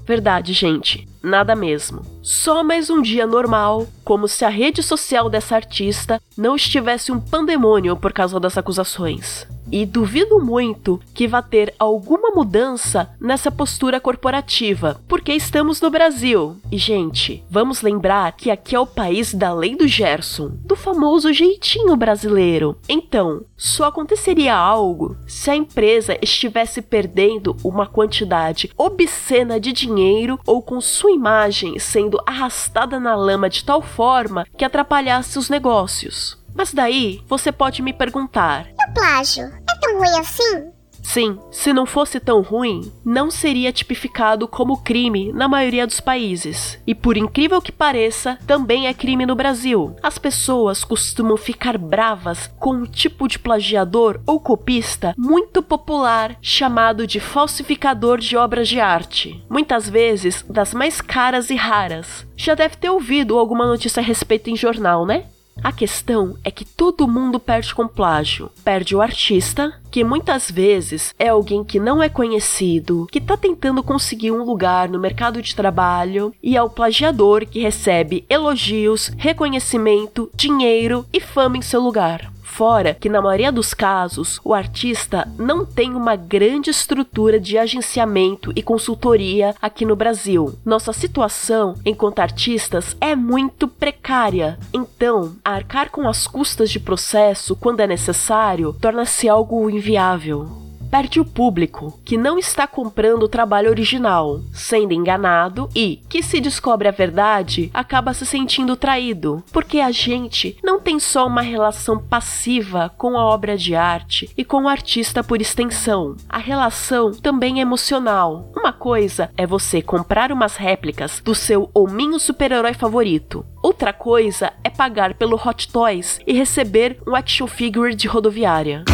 Verdade, 0.05 0.53
gente, 0.53 1.09
nada 1.23 1.57
mesmo. 1.57 2.14
Só 2.25 2.65
mais 2.65 2.89
um 2.89 3.03
dia 3.03 3.27
normal, 3.27 3.87
como 4.03 4.27
se 4.27 4.47
a 4.47 4.49
rede 4.49 4.83
social 4.83 5.29
dessa 5.29 5.57
artista 5.57 6.19
não 6.39 6.57
estivesse 6.57 7.13
um 7.13 7.21
pandemônio 7.21 7.99
por 7.99 8.15
causa 8.15 8.41
das 8.41 8.57
acusações 8.57 9.47
e 9.71 9.85
duvido 9.85 10.39
muito 10.39 11.01
que 11.13 11.27
vá 11.27 11.43
ter 11.43 11.75
alguma 11.79 12.31
mudança 12.31 13.11
nessa 13.21 13.51
postura 13.51 14.01
corporativa, 14.01 15.01
porque 15.09 15.33
estamos 15.33 15.81
no 15.81 15.91
Brasil. 15.91 16.57
E, 16.71 16.79
gente, 16.79 17.43
vamos 17.51 17.83
lembrar 17.83 18.33
que 18.33 18.51
aqui 18.51 18.77
é 18.77 18.81
o 18.81 18.87
país 18.87 19.35
da 19.35 19.53
lei 19.53 19.75
do 19.77 19.89
Gerson, 19.89 20.53
do 20.65 20.77
famoso 20.77 21.33
jeitinho 21.33 21.97
brasileiro. 21.97 22.77
Então, 22.89 23.43
só 23.57 23.87
aconteceria 23.87 24.55
algo 24.55 25.17
se 25.27 25.51
a 25.51 25.57
empresa 25.57 26.17
estivesse 26.23 26.83
perdendo 26.83 27.57
uma 27.65 27.87
quantidade 27.87 28.71
obscena 28.77 29.59
de 29.59 29.73
dinheiro 29.73 30.39
ou 30.47 30.63
com 30.63 30.81
sua 30.81 31.11
imagem 31.11 31.79
sendo 31.79 32.14
arrastada 32.27 32.99
na 33.01 33.15
lama 33.15 33.49
de 33.49 33.65
tal 33.65 33.83
forma 33.83 34.47
que 34.57 34.65
atrapalhasse 34.65 35.39
os 35.39 35.49
negócios. 35.49 36.39
Mas 36.55 36.73
daí 36.73 37.23
você 37.29 37.51
pode 37.51 37.83
me 37.83 37.93
perguntar: 37.93 38.67
E 38.69 38.91
o 38.91 38.95
plágio? 38.95 39.45
É 39.45 39.81
tão 39.81 39.99
ruim 39.99 40.19
assim? 40.19 40.74
Sim, 41.05 41.39
se 41.51 41.73
não 41.73 41.87
fosse 41.87 42.19
tão 42.19 42.41
ruim, 42.41 42.91
não 43.05 43.31
seria 43.31 43.73
tipificado 43.73 44.49
como 44.49 44.83
crime 44.83 45.33
na 45.33 45.47
maioria 45.47 45.87
dos 45.87 46.01
países. 46.01 46.79
E 46.87 46.95
por 46.95 47.17
incrível 47.17 47.61
que 47.61 47.71
pareça, 47.71 48.39
também 48.47 48.89
é 48.89 48.95
crime 48.95 49.27
no 49.27 49.37
Brasil. 49.37 49.95
As 50.03 50.19
pessoas 50.19 50.83
costumam 50.83 51.37
ficar 51.37 51.79
bravas 51.79 52.49
com 52.59 52.73
um 52.73 52.87
tipo 52.87 53.29
de 53.29 53.39
plagiador 53.39 54.21
ou 54.27 54.41
copista 54.41 55.15
muito 55.17 55.63
popular 55.63 56.37
chamado 56.41 57.07
de 57.07 57.21
falsificador 57.21 58.19
de 58.19 58.37
obras 58.37 58.67
de 58.67 58.81
arte. 58.81 59.45
Muitas 59.49 59.89
vezes 59.89 60.43
das 60.49 60.73
mais 60.73 61.01
caras 61.01 61.51
e 61.51 61.55
raras. 61.55 62.27
Já 62.37 62.55
deve 62.55 62.77
ter 62.77 62.91
ouvido 62.91 63.39
alguma 63.39 63.67
notícia 63.67 64.01
a 64.01 64.05
respeito 64.05 64.49
em 64.49 64.57
jornal, 64.57 65.05
né? 65.05 65.27
A 65.63 65.73
questão 65.73 66.37
é 66.45 66.51
que 66.51 66.65
todo 66.65 67.09
mundo 67.09 67.39
perde 67.39 67.75
com 67.75 67.87
plágio. 67.87 68.51
Perde 68.65 68.95
o 68.95 69.01
artista, 69.01 69.73
que 69.91 70.05
muitas 70.05 70.51
vezes 70.51 71.15
é 71.19 71.29
alguém 71.29 71.65
que 71.65 71.79
não 71.79 72.03
é 72.03 72.09
conhecido, 72.09 73.07
que 73.11 73.19
está 73.19 73.37
tentando 73.37 73.83
conseguir 73.83 74.33
um 74.33 74.45
lugar 74.45 74.89
no 74.89 74.99
mercado 74.99 75.41
de 75.41 75.55
trabalho, 75.55 76.35
e 76.43 76.57
é 76.57 76.63
o 76.63 76.71
plagiador 76.71 77.47
que 77.47 77.61
recebe 77.61 78.25
elogios, 78.29 79.11
reconhecimento, 79.17 80.31
dinheiro 80.35 81.07
e 81.13 81.21
fama 81.21 81.57
em 81.57 81.63
seu 81.63 81.81
lugar. 81.81 82.33
Fora 82.55 82.95
que, 82.95 83.09
na 83.09 83.21
maioria 83.21 83.51
dos 83.51 83.75
casos, 83.75 84.41
o 84.45 84.55
artista 84.55 85.27
não 85.37 85.67
tem 85.67 85.93
uma 85.97 86.15
grande 86.15 86.71
estrutura 86.71 87.41
de 87.41 87.59
agenciamento 87.59 88.53
e 88.55 88.63
consultoria 88.63 89.57
aqui 89.61 89.85
no 89.85 89.97
Brasil. 89.97 90.57
Nossa 90.65 90.93
situação 90.93 91.75
enquanto 91.85 92.21
artistas 92.21 92.97
é 93.01 93.17
muito 93.17 93.67
precária. 93.67 94.57
Então, 94.73 95.35
arcar 95.45 95.91
com 95.91 96.09
as 96.09 96.29
custas 96.29 96.71
de 96.71 96.79
processo 96.79 97.57
quando 97.57 97.81
é 97.81 97.89
necessário 97.89 98.73
torna-se 98.81 99.29
algo 99.29 99.69
inviável 99.69 100.64
perde 100.95 101.19
o 101.19 101.25
público, 101.25 101.99
que 102.05 102.17
não 102.17 102.39
está 102.39 102.69
comprando 102.69 103.25
o 103.25 103.29
trabalho 103.29 103.69
original, 103.69 104.41
sendo 104.53 104.95
enganado 104.95 105.69
e, 105.75 106.01
que 106.09 106.23
se 106.23 106.41
descobre 106.41 106.87
a 106.87 106.93
verdade, 106.93 107.69
acaba 107.75 108.15
se 108.15 108.25
sentindo 108.25 108.77
traído, 108.77 109.43
porque 109.53 109.81
a 109.81 109.91
gente 109.91 110.57
não 110.63 110.79
tem 110.79 111.01
só 111.01 111.27
uma 111.27 111.43
relação 111.43 111.99
passiva 111.99 112.93
com 112.97 113.19
a 113.19 113.25
obra 113.25 113.57
de 113.57 113.75
arte 113.75 114.31
e 114.37 114.45
com 114.45 114.63
o 114.63 114.69
artista 114.69 115.25
por 115.25 115.41
extensão. 115.41 116.15
A 116.29 116.39
relação 116.39 117.11
também 117.11 117.59
é 117.59 117.63
emocional. 117.63 118.53
Uma 118.57 118.73
coisa 118.73 119.33
é 119.37 119.45
você 119.45 119.83
comprar 119.83 120.31
umas 120.31 120.55
réplicas 120.55 121.21
do 121.25 121.35
seu 121.35 121.69
hominho 121.75 122.21
super-herói 122.21 122.73
favorito. 122.73 123.45
Outra 123.61 123.93
coisa 123.93 124.53
é 124.63 124.71
pagar 124.71 125.15
pelo 125.15 125.41
Hot 125.45 125.67
Toys 125.73 126.21
e 126.25 126.33
receber 126.33 127.01
um 127.05 127.17
action 127.17 127.49
figure 127.49 127.97
de 127.97 128.07
rodoviária 128.07 128.85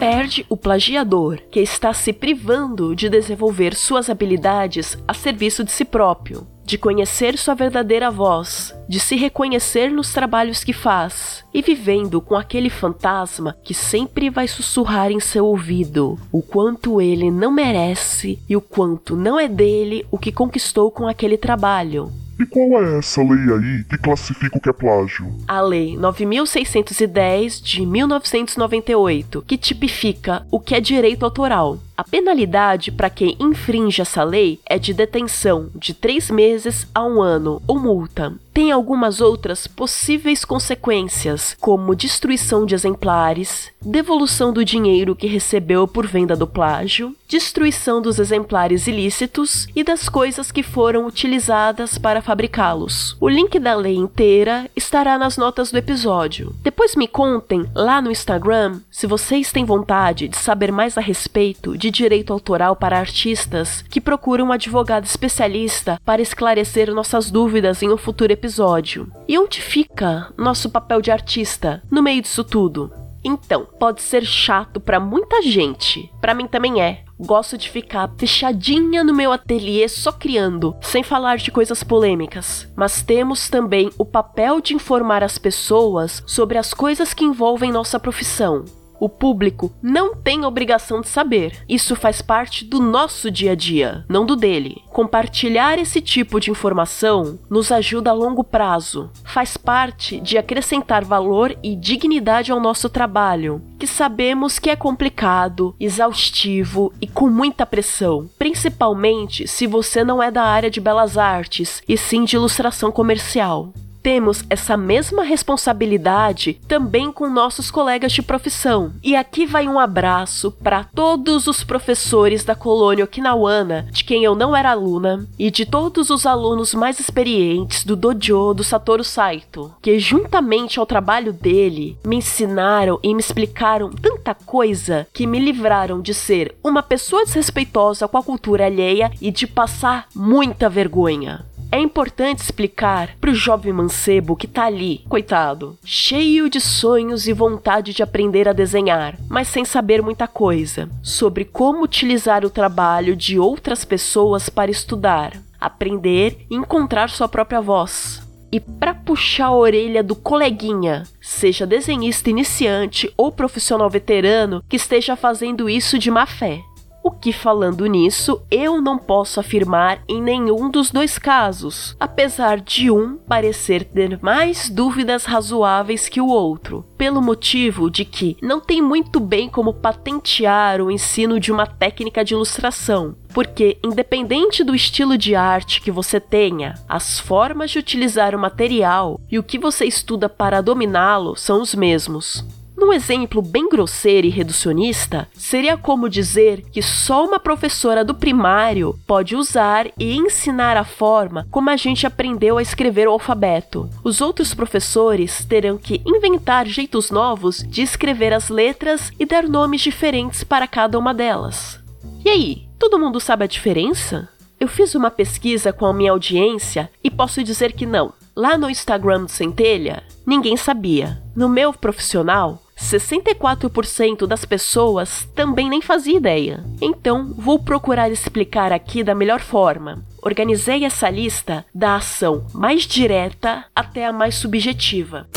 perde 0.00 0.46
o 0.48 0.56
plagiador, 0.56 1.42
que 1.50 1.60
está 1.60 1.92
se 1.92 2.10
privando 2.10 2.96
de 2.96 3.10
desenvolver 3.10 3.74
suas 3.74 4.08
habilidades 4.08 4.96
a 5.06 5.12
serviço 5.12 5.62
de 5.62 5.70
si 5.70 5.84
próprio, 5.84 6.46
de 6.64 6.78
conhecer 6.78 7.36
sua 7.36 7.54
verdadeira 7.54 8.10
voz, 8.10 8.74
de 8.88 8.98
se 8.98 9.14
reconhecer 9.14 9.90
nos 9.90 10.10
trabalhos 10.10 10.64
que 10.64 10.72
faz 10.72 11.44
e 11.52 11.60
vivendo 11.60 12.18
com 12.18 12.34
aquele 12.34 12.70
fantasma 12.70 13.54
que 13.62 13.74
sempre 13.74 14.30
vai 14.30 14.48
sussurrar 14.48 15.12
em 15.12 15.20
seu 15.20 15.44
ouvido 15.44 16.18
o 16.32 16.40
quanto 16.40 16.98
ele 16.98 17.30
não 17.30 17.50
merece 17.50 18.38
e 18.48 18.56
o 18.56 18.60
quanto 18.62 19.14
não 19.14 19.38
é 19.38 19.48
dele 19.48 20.06
o 20.10 20.16
que 20.16 20.32
conquistou 20.32 20.90
com 20.90 21.06
aquele 21.06 21.36
trabalho. 21.36 22.10
E 22.40 22.46
qual 22.46 22.82
é 22.82 22.96
essa 22.96 23.22
lei 23.22 23.52
aí 23.52 23.84
que 23.84 23.98
classifica 23.98 24.56
o 24.56 24.60
que 24.62 24.70
é 24.70 24.72
plágio? 24.72 25.30
A 25.46 25.60
Lei 25.60 25.94
9610 25.98 27.60
de 27.60 27.84
1998, 27.84 29.42
que 29.46 29.58
tipifica 29.58 30.46
o 30.50 30.58
que 30.58 30.74
é 30.74 30.80
direito 30.80 31.22
autoral. 31.26 31.78
A 32.00 32.04
penalidade 32.04 32.90
para 32.90 33.10
quem 33.10 33.36
infringe 33.38 34.00
essa 34.00 34.24
lei 34.24 34.58
é 34.64 34.78
de 34.78 34.94
detenção 34.94 35.68
de 35.74 35.92
três 35.92 36.30
meses 36.30 36.86
a 36.94 37.04
um 37.04 37.20
ano 37.20 37.60
ou 37.66 37.78
multa. 37.78 38.32
Tem 38.54 38.72
algumas 38.72 39.20
outras 39.20 39.66
possíveis 39.66 40.44
consequências, 40.44 41.56
como 41.60 41.94
destruição 41.94 42.66
de 42.66 42.74
exemplares, 42.74 43.70
devolução 43.80 44.52
do 44.52 44.64
dinheiro 44.64 45.14
que 45.14 45.26
recebeu 45.26 45.86
por 45.86 46.06
venda 46.06 46.34
do 46.34 46.46
plágio, 46.46 47.14
destruição 47.28 48.02
dos 48.02 48.18
exemplares 48.18 48.88
ilícitos 48.88 49.68
e 49.74 49.84
das 49.84 50.08
coisas 50.08 50.50
que 50.50 50.64
foram 50.64 51.06
utilizadas 51.06 51.96
para 51.96 52.20
fabricá-los. 52.20 53.16
O 53.20 53.28
link 53.28 53.58
da 53.58 53.74
lei 53.74 53.94
inteira 53.94 54.68
estará 54.74 55.16
nas 55.16 55.36
notas 55.36 55.70
do 55.70 55.78
episódio. 55.78 56.54
Depois 56.62 56.96
me 56.96 57.06
contem 57.06 57.64
lá 57.72 58.02
no 58.02 58.10
Instagram 58.10 58.80
se 58.90 59.06
vocês 59.06 59.52
têm 59.52 59.64
vontade 59.64 60.26
de 60.26 60.36
saber 60.36 60.72
mais 60.72 60.98
a 60.98 61.00
respeito 61.00 61.78
de 61.78 61.89
de 61.90 62.00
direito 62.00 62.32
autoral 62.32 62.74
para 62.76 62.98
artistas 62.98 63.82
que 63.82 64.00
procuram 64.00 64.46
um 64.46 64.52
advogado 64.52 65.04
especialista 65.04 66.00
para 66.04 66.22
esclarecer 66.22 66.92
nossas 66.94 67.30
dúvidas 67.30 67.82
em 67.82 67.90
um 67.90 67.96
futuro 67.96 68.32
episódio. 68.32 69.10
E 69.28 69.38
onde 69.38 69.60
fica 69.60 70.32
nosso 70.36 70.70
papel 70.70 71.00
de 71.00 71.10
artista 71.10 71.82
no 71.90 72.02
meio 72.02 72.22
disso 72.22 72.44
tudo? 72.44 72.90
Então, 73.22 73.66
pode 73.78 74.00
ser 74.00 74.24
chato 74.24 74.80
para 74.80 74.98
muita 74.98 75.42
gente. 75.42 76.10
Para 76.20 76.34
mim 76.34 76.46
também 76.46 76.80
é. 76.80 77.04
Gosto 77.18 77.58
de 77.58 77.68
ficar 77.68 78.10
fechadinha 78.16 79.04
no 79.04 79.12
meu 79.12 79.30
ateliê 79.30 79.86
só 79.88 80.10
criando, 80.10 80.74
sem 80.80 81.02
falar 81.02 81.36
de 81.36 81.50
coisas 81.50 81.84
polêmicas. 81.84 82.66
Mas 82.74 83.02
temos 83.02 83.50
também 83.50 83.90
o 83.98 84.06
papel 84.06 84.58
de 84.62 84.74
informar 84.74 85.22
as 85.22 85.36
pessoas 85.36 86.22
sobre 86.26 86.56
as 86.56 86.72
coisas 86.72 87.12
que 87.12 87.24
envolvem 87.24 87.70
nossa 87.70 88.00
profissão. 88.00 88.64
O 89.00 89.08
público 89.08 89.72
não 89.82 90.14
tem 90.14 90.44
obrigação 90.44 91.00
de 91.00 91.08
saber. 91.08 91.64
Isso 91.66 91.96
faz 91.96 92.20
parte 92.20 92.66
do 92.66 92.78
nosso 92.78 93.30
dia 93.30 93.52
a 93.52 93.54
dia, 93.54 94.04
não 94.06 94.26
do 94.26 94.36
dele. 94.36 94.82
Compartilhar 94.90 95.78
esse 95.78 96.02
tipo 96.02 96.38
de 96.38 96.50
informação 96.50 97.38
nos 97.48 97.72
ajuda 97.72 98.10
a 98.10 98.12
longo 98.12 98.44
prazo. 98.44 99.10
Faz 99.24 99.56
parte 99.56 100.20
de 100.20 100.36
acrescentar 100.36 101.02
valor 101.02 101.56
e 101.62 101.74
dignidade 101.74 102.52
ao 102.52 102.60
nosso 102.60 102.90
trabalho, 102.90 103.62
que 103.78 103.86
sabemos 103.86 104.58
que 104.58 104.68
é 104.68 104.76
complicado, 104.76 105.74
exaustivo 105.80 106.92
e 107.00 107.06
com 107.06 107.30
muita 107.30 107.64
pressão, 107.64 108.28
principalmente 108.38 109.48
se 109.48 109.66
você 109.66 110.04
não 110.04 110.22
é 110.22 110.30
da 110.30 110.42
área 110.42 110.70
de 110.70 110.80
belas 110.80 111.16
artes 111.16 111.82
e 111.88 111.96
sim 111.96 112.24
de 112.24 112.36
ilustração 112.36 112.92
comercial 112.92 113.72
temos 114.02 114.44
essa 114.48 114.76
mesma 114.76 115.22
responsabilidade 115.22 116.60
também 116.66 117.12
com 117.12 117.28
nossos 117.28 117.70
colegas 117.70 118.12
de 118.12 118.22
profissão. 118.22 118.92
E 119.02 119.16
aqui 119.16 119.46
vai 119.46 119.68
um 119.68 119.78
abraço 119.78 120.50
para 120.50 120.84
todos 120.84 121.46
os 121.46 121.62
professores 121.64 122.44
da 122.44 122.54
colônia 122.54 123.04
okinawana, 123.04 123.88
de 123.90 124.04
quem 124.04 124.24
eu 124.24 124.34
não 124.34 124.56
era 124.56 124.70
aluna, 124.70 125.26
e 125.38 125.50
de 125.50 125.64
todos 125.64 126.10
os 126.10 126.26
alunos 126.26 126.74
mais 126.74 127.00
experientes 127.00 127.84
do 127.84 127.96
dojo 127.96 128.54
do 128.54 128.64
Satoru 128.64 129.04
Saito, 129.04 129.72
que 129.82 129.98
juntamente 129.98 130.78
ao 130.78 130.86
trabalho 130.86 131.32
dele 131.32 131.98
me 132.04 132.16
ensinaram 132.16 132.98
e 133.02 133.14
me 133.14 133.20
explicaram 133.20 133.90
tanta 133.90 134.34
coisa 134.34 135.06
que 135.12 135.26
me 135.26 135.38
livraram 135.38 136.00
de 136.00 136.14
ser 136.14 136.54
uma 136.62 136.82
pessoa 136.82 137.24
desrespeitosa 137.24 138.06
com 138.08 138.18
a 138.18 138.22
cultura 138.22 138.66
alheia 138.66 139.10
e 139.20 139.30
de 139.30 139.46
passar 139.46 140.06
muita 140.14 140.68
vergonha. 140.68 141.44
É 141.72 141.78
importante 141.78 142.40
explicar 142.40 143.16
pro 143.20 143.32
jovem 143.32 143.72
mancebo 143.72 144.34
que 144.34 144.48
tá 144.48 144.64
ali, 144.64 145.04
coitado, 145.08 145.78
cheio 145.84 146.50
de 146.50 146.60
sonhos 146.60 147.28
e 147.28 147.32
vontade 147.32 147.92
de 147.92 148.02
aprender 148.02 148.48
a 148.48 148.52
desenhar, 148.52 149.16
mas 149.28 149.46
sem 149.46 149.64
saber 149.64 150.02
muita 150.02 150.26
coisa, 150.26 150.90
sobre 151.00 151.44
como 151.44 151.84
utilizar 151.84 152.44
o 152.44 152.50
trabalho 152.50 153.14
de 153.14 153.38
outras 153.38 153.84
pessoas 153.84 154.48
para 154.48 154.70
estudar, 154.70 155.40
aprender 155.60 156.44
e 156.50 156.56
encontrar 156.56 157.08
sua 157.08 157.28
própria 157.28 157.60
voz. 157.60 158.20
E 158.52 158.58
para 158.58 158.92
puxar 158.92 159.46
a 159.46 159.54
orelha 159.54 160.02
do 160.02 160.16
coleguinha, 160.16 161.04
seja 161.20 161.64
desenhista 161.64 162.30
iniciante 162.30 163.12
ou 163.16 163.30
profissional 163.30 163.88
veterano 163.88 164.60
que 164.68 164.74
esteja 164.74 165.14
fazendo 165.14 165.70
isso 165.70 165.96
de 166.00 166.10
má 166.10 166.26
fé. 166.26 166.60
O 167.02 167.10
que, 167.10 167.32
falando 167.32 167.86
nisso, 167.86 168.42
eu 168.50 168.80
não 168.82 168.98
posso 168.98 169.40
afirmar 169.40 170.02
em 170.06 170.20
nenhum 170.20 170.68
dos 170.68 170.90
dois 170.90 171.18
casos, 171.18 171.96
apesar 171.98 172.60
de 172.60 172.90
um 172.90 173.16
parecer 173.16 173.84
ter 173.84 174.18
mais 174.22 174.68
dúvidas 174.68 175.24
razoáveis 175.24 176.10
que 176.10 176.20
o 176.20 176.26
outro, 176.26 176.84
pelo 176.98 177.22
motivo 177.22 177.90
de 177.90 178.04
que 178.04 178.36
não 178.42 178.60
tem 178.60 178.82
muito 178.82 179.18
bem 179.18 179.48
como 179.48 179.72
patentear 179.72 180.82
o 180.82 180.90
ensino 180.90 181.40
de 181.40 181.50
uma 181.50 181.66
técnica 181.66 182.22
de 182.22 182.34
ilustração, 182.34 183.16
porque, 183.32 183.78
independente 183.82 184.62
do 184.62 184.74
estilo 184.74 185.16
de 185.16 185.34
arte 185.34 185.80
que 185.80 185.90
você 185.90 186.20
tenha, 186.20 186.74
as 186.86 187.18
formas 187.18 187.70
de 187.70 187.78
utilizar 187.78 188.34
o 188.34 188.38
material 188.38 189.18
e 189.30 189.38
o 189.38 189.42
que 189.42 189.58
você 189.58 189.86
estuda 189.86 190.28
para 190.28 190.60
dominá-lo 190.60 191.34
são 191.34 191.62
os 191.62 191.74
mesmos. 191.74 192.44
Num 192.90 192.96
exemplo 192.96 193.40
bem 193.40 193.68
grosseiro 193.68 194.26
e 194.26 194.30
reducionista, 194.30 195.28
seria 195.32 195.76
como 195.76 196.08
dizer 196.08 196.62
que 196.72 196.82
só 196.82 197.24
uma 197.24 197.38
professora 197.38 198.04
do 198.04 198.16
primário 198.16 198.98
pode 199.06 199.36
usar 199.36 199.86
e 199.96 200.16
ensinar 200.16 200.76
a 200.76 200.82
forma 200.82 201.46
como 201.52 201.70
a 201.70 201.76
gente 201.76 202.04
aprendeu 202.04 202.58
a 202.58 202.62
escrever 202.62 203.06
o 203.06 203.12
alfabeto. 203.12 203.88
Os 204.02 204.20
outros 204.20 204.52
professores 204.54 205.44
terão 205.44 205.78
que 205.78 206.02
inventar 206.04 206.66
jeitos 206.66 207.12
novos 207.12 207.58
de 207.58 207.80
escrever 207.80 208.32
as 208.32 208.48
letras 208.48 209.12
e 209.20 209.24
dar 209.24 209.44
nomes 209.44 209.82
diferentes 209.82 210.42
para 210.42 210.66
cada 210.66 210.98
uma 210.98 211.14
delas. 211.14 211.78
E 212.24 212.28
aí, 212.28 212.66
todo 212.76 212.98
mundo 212.98 213.20
sabe 213.20 213.44
a 213.44 213.46
diferença? 213.46 214.28
Eu 214.58 214.66
fiz 214.66 214.96
uma 214.96 215.12
pesquisa 215.12 215.72
com 215.72 215.86
a 215.86 215.94
minha 215.94 216.10
audiência 216.10 216.90
e 217.04 217.08
posso 217.08 217.44
dizer 217.44 217.72
que 217.72 217.86
não. 217.86 218.12
Lá 218.34 218.58
no 218.58 218.68
Instagram 218.68 219.22
do 219.22 219.30
Centelha, 219.30 220.02
ninguém 220.26 220.56
sabia. 220.56 221.22
No 221.36 221.48
meu 221.48 221.72
profissional, 221.72 222.60
64% 222.80 224.26
das 224.26 224.44
pessoas 224.44 225.28
também 225.34 225.68
nem 225.68 225.82
fazia 225.82 226.16
ideia. 226.16 226.64
Então, 226.80 227.34
vou 227.36 227.58
procurar 227.58 228.10
explicar 228.10 228.72
aqui 228.72 229.04
da 229.04 229.14
melhor 229.14 229.40
forma. 229.40 230.04
Organizei 230.22 230.84
essa 230.84 231.08
lista 231.08 231.64
da 231.74 231.96
ação 231.96 232.46
mais 232.52 232.82
direta 232.82 233.64
até 233.74 234.06
a 234.06 234.12
mais 234.12 234.34
subjetiva. 234.34 235.28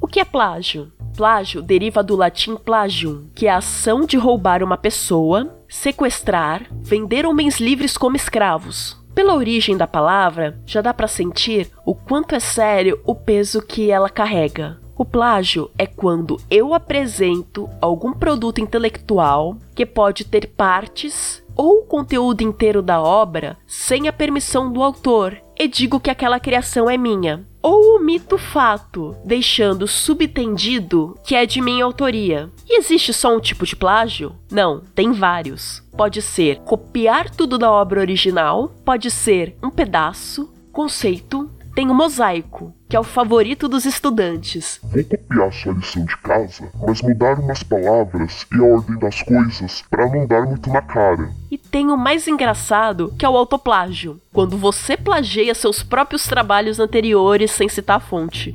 O 0.00 0.06
que 0.06 0.20
é 0.20 0.24
plágio? 0.24 0.92
Plágio 1.16 1.62
deriva 1.62 2.02
do 2.02 2.14
latim 2.14 2.56
plagium, 2.56 3.26
que 3.34 3.46
é 3.46 3.50
a 3.50 3.56
ação 3.56 4.04
de 4.04 4.18
roubar 4.18 4.62
uma 4.62 4.76
pessoa, 4.76 5.58
sequestrar, 5.68 6.66
vender 6.82 7.24
homens 7.24 7.58
livres 7.58 7.96
como 7.96 8.16
escravos, 8.16 8.96
pela 9.16 9.34
origem 9.34 9.78
da 9.78 9.86
palavra, 9.86 10.60
já 10.66 10.82
dá 10.82 10.92
para 10.92 11.08
sentir 11.08 11.70
o 11.86 11.94
quanto 11.94 12.34
é 12.34 12.38
sério 12.38 13.00
o 13.02 13.14
peso 13.14 13.62
que 13.62 13.90
ela 13.90 14.10
carrega. 14.10 14.78
O 14.94 15.06
plágio 15.06 15.70
é 15.78 15.86
quando 15.86 16.38
eu 16.50 16.74
apresento 16.74 17.66
algum 17.80 18.12
produto 18.12 18.60
intelectual 18.60 19.56
que 19.74 19.86
pode 19.86 20.22
ter 20.26 20.48
partes 20.48 21.42
ou 21.56 21.78
o 21.78 21.82
conteúdo 21.84 22.42
inteiro 22.42 22.82
da 22.82 23.00
obra 23.00 23.56
sem 23.66 24.06
a 24.06 24.12
permissão 24.12 24.70
do 24.70 24.82
autor 24.82 25.38
e 25.58 25.66
digo 25.68 26.00
que 26.00 26.10
aquela 26.10 26.38
criação 26.38 26.88
é 26.88 26.96
minha. 26.96 27.46
Ou 27.62 27.96
omito 27.96 28.36
o 28.36 28.38
fato, 28.38 29.16
deixando 29.24 29.88
subtendido 29.88 31.18
que 31.24 31.34
é 31.34 31.44
de 31.44 31.60
minha 31.60 31.84
autoria. 31.84 32.50
E 32.68 32.78
existe 32.78 33.12
só 33.12 33.34
um 33.34 33.40
tipo 33.40 33.66
de 33.66 33.74
plágio? 33.74 34.36
Não, 34.50 34.80
tem 34.94 35.12
vários. 35.12 35.82
Pode 35.96 36.22
ser 36.22 36.60
copiar 36.60 37.30
tudo 37.30 37.58
da 37.58 37.70
obra 37.70 38.00
original, 38.00 38.68
pode 38.84 39.10
ser 39.10 39.56
um 39.62 39.70
pedaço, 39.70 40.52
conceito, 40.72 41.50
tem 41.76 41.90
o 41.90 41.94
mosaico, 41.94 42.72
que 42.88 42.96
é 42.96 42.98
o 42.98 43.04
favorito 43.04 43.68
dos 43.68 43.84
estudantes. 43.84 44.80
Vou 44.82 45.04
copiar 45.04 45.52
sua 45.52 45.74
lição 45.74 46.06
de 46.06 46.16
casa, 46.18 46.70
mas 46.86 47.02
mudar 47.02 47.38
umas 47.38 47.62
palavras 47.62 48.46
e 48.50 48.56
a 48.58 48.64
ordem 48.64 48.98
das 48.98 49.20
coisas 49.20 49.82
para 49.90 50.08
não 50.08 50.26
dar 50.26 50.46
muito 50.46 50.70
na 50.70 50.80
cara. 50.80 51.30
Tem 51.70 51.90
o 51.90 51.96
mais 51.96 52.26
engraçado, 52.28 53.14
que 53.18 53.24
é 53.24 53.28
o 53.28 53.36
autoplágio, 53.36 54.20
quando 54.32 54.56
você 54.56 54.96
plageia 54.96 55.54
seus 55.54 55.82
próprios 55.82 56.24
trabalhos 56.24 56.78
anteriores 56.78 57.50
sem 57.50 57.68
citar 57.68 57.96
a 57.96 58.00
fonte. 58.00 58.54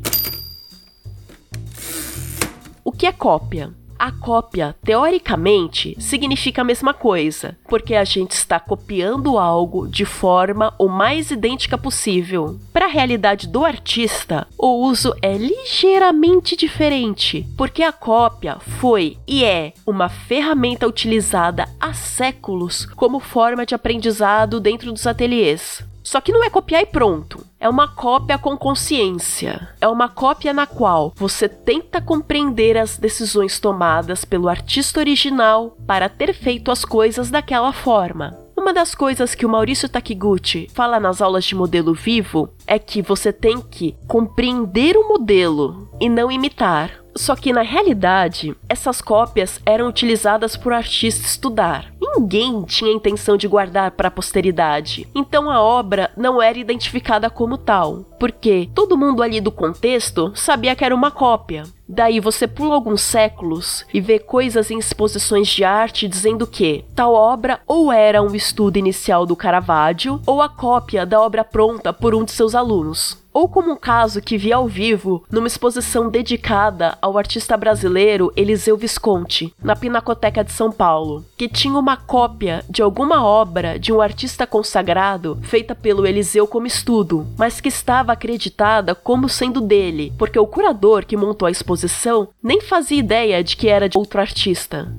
O 2.84 2.92
que 2.92 3.06
é 3.06 3.12
cópia? 3.12 3.74
A 4.04 4.12
cópia, 4.12 4.76
teoricamente, 4.84 5.96
significa 6.00 6.64
a 6.64 6.66
mesma 6.66 6.92
coisa, 6.92 7.56
porque 7.70 7.94
a 7.94 8.04
gente 8.04 8.32
está 8.32 8.60
copiando 8.60 9.38
algo 9.38 9.88
de 9.88 10.06
forma 10.06 10.74
o 10.80 10.88
mais 10.88 11.30
idêntica 11.30 11.78
possível. 11.78 12.60
Para 12.74 12.86
a 12.86 12.90
realidade 12.90 13.48
do 13.48 13.64
artista, 13.64 14.48
o 14.58 14.88
uso 14.88 15.14
é 15.22 15.38
ligeiramente 15.38 16.56
diferente, 16.56 17.46
porque 17.56 17.84
a 17.84 17.92
cópia 17.92 18.58
foi 18.60 19.20
e 19.28 19.46
é 19.46 19.72
uma 19.86 20.10
ferramenta 20.10 20.88
utilizada 20.88 21.70
há 21.80 21.94
séculos 21.94 22.88
como 22.96 23.20
forma 23.20 23.68
de 23.68 23.76
aprendizado 23.76 24.60
dentro 24.60 24.92
dos 24.92 25.06
ateliês. 25.06 25.86
Só 26.04 26.20
que 26.20 26.32
não 26.32 26.44
é 26.44 26.50
copiar 26.50 26.82
e 26.82 26.86
pronto. 26.86 27.46
É 27.60 27.70
uma 27.70 27.88
cópia 27.88 28.38
com 28.38 28.58
consciência. 28.58 29.70
É 29.80 29.88
uma 29.88 30.10
cópia 30.10 30.52
na 30.52 30.66
qual 30.66 31.14
você 31.16 31.48
tenta 31.48 32.02
compreender 32.02 32.78
as 32.78 32.98
decisões 32.98 33.60
tomadas 33.60 34.26
pelo 34.26 34.50
artista 34.50 35.00
original 35.00 35.78
para 35.86 36.10
ter 36.10 36.34
feito 36.34 36.72
as 36.72 36.84
coisas 36.84 37.30
daquela 37.30 37.72
forma. 37.72 38.38
Uma 38.62 38.74
das 38.74 38.94
coisas 38.94 39.34
que 39.34 39.46
o 39.46 39.50
Maurício 39.50 39.90
Takiguchi 39.90 40.70
fala 40.74 41.00
nas 41.00 41.20
aulas 41.20 41.46
de 41.46 41.56
modelo 41.56 41.96
vivo 41.96 42.50
é 42.68 42.78
que 42.78 43.02
você 43.02 43.34
tem 43.34 43.60
que 43.60 43.96
compreender 44.08 44.96
o 44.96 45.08
modelo 45.08 45.90
e 46.00 46.08
não 46.08 46.32
imitar. 46.32 46.92
Só 47.16 47.36
que 47.36 47.52
na 47.52 47.62
realidade, 47.62 48.56
essas 48.70 49.02
cópias 49.02 49.60
eram 49.66 49.88
utilizadas 49.88 50.56
por 50.56 50.74
artistas 50.74 51.32
estudar. 51.32 51.92
Ninguém 52.18 52.64
tinha 52.64 52.92
intenção 52.92 53.38
de 53.38 53.48
guardar 53.48 53.92
para 53.92 54.10
a 54.10 54.12
posteridade. 54.12 55.08
Então 55.16 55.50
a 55.50 55.62
obra 55.62 56.12
não 56.18 56.42
era 56.42 56.60
identificada 56.60 57.30
como 57.30 57.58
tal, 57.58 58.06
porque 58.20 58.70
todo 58.76 58.98
mundo 58.98 59.24
ali 59.24 59.40
do 59.40 59.52
contexto 59.52 60.32
sabia 60.36 60.76
que 60.76 60.84
era 60.84 60.94
uma 60.94 61.10
cópia. 61.10 61.64
Daí 61.88 62.20
você 62.20 62.48
pula 62.48 62.76
alguns 62.76 63.02
séculos 63.02 63.86
e 63.94 64.00
vê 64.00 64.20
coisas 64.20 64.72
em 64.72 64.78
exposições 64.78 65.48
de 65.48 65.64
arte 65.64 66.08
dizendo 66.08 66.48
que 66.48 66.86
tal 66.96 67.14
obra 67.14 67.62
ou 67.68 67.92
era 67.92 68.22
um 68.22 68.34
estudo 68.36 68.78
inicial 68.78 69.26
do 69.26 69.36
Caravaggio 69.36 70.22
ou 70.26 70.42
a 70.42 70.50
cópia 70.50 71.06
da 71.06 71.20
obra 71.20 71.44
pronta 71.44 71.92
por 71.92 72.16
um 72.16 72.24
de 72.24 72.32
seus 72.32 72.56
alunos 72.56 73.21
ou 73.34 73.48
como 73.48 73.72
um 73.72 73.76
caso 73.76 74.22
que 74.22 74.38
vi 74.38 74.52
ao 74.52 74.68
vivo 74.68 75.24
numa 75.32 75.48
exposição 75.48 76.10
dedicada 76.10 76.98
ao 77.02 77.18
artista 77.18 77.56
brasileiro 77.56 78.32
Eliseu 78.36 78.78
Visconti, 78.78 79.54
na 79.64 79.76
Pinacoteca 79.76 80.44
de 80.44 80.52
São 80.52 80.72
Paulo, 80.72 81.26
que 81.38 81.48
tinha 81.48 81.78
uma 81.78 81.98
cópia 81.98 82.64
de 82.70 82.82
alguma 82.82 83.24
obra 83.24 83.80
de 83.80 83.94
um 83.94 84.02
artista 84.02 84.46
consagrado 84.46 85.40
feita 85.42 85.74
pelo 85.74 86.06
Eliseu 86.06 86.48
como 86.48 86.68
estudo, 86.68 87.28
mas 87.38 87.62
que 87.62 87.70
estava 87.70 88.14
acreditada 88.14 88.94
como 88.94 89.30
sendo 89.30 89.62
dele, 89.62 90.14
porque 90.18 90.40
o 90.40 90.48
curador 90.48 91.06
que 91.06 91.18
montou 91.18 91.48
a 91.48 91.52
exposição 91.52 92.30
nem 92.42 92.62
fazia 92.62 93.00
ideia 93.00 93.44
de 93.44 93.56
que 93.56 93.68
era 93.68 93.88
de 93.88 93.98
outro 93.98 94.20
artista. 94.20 94.92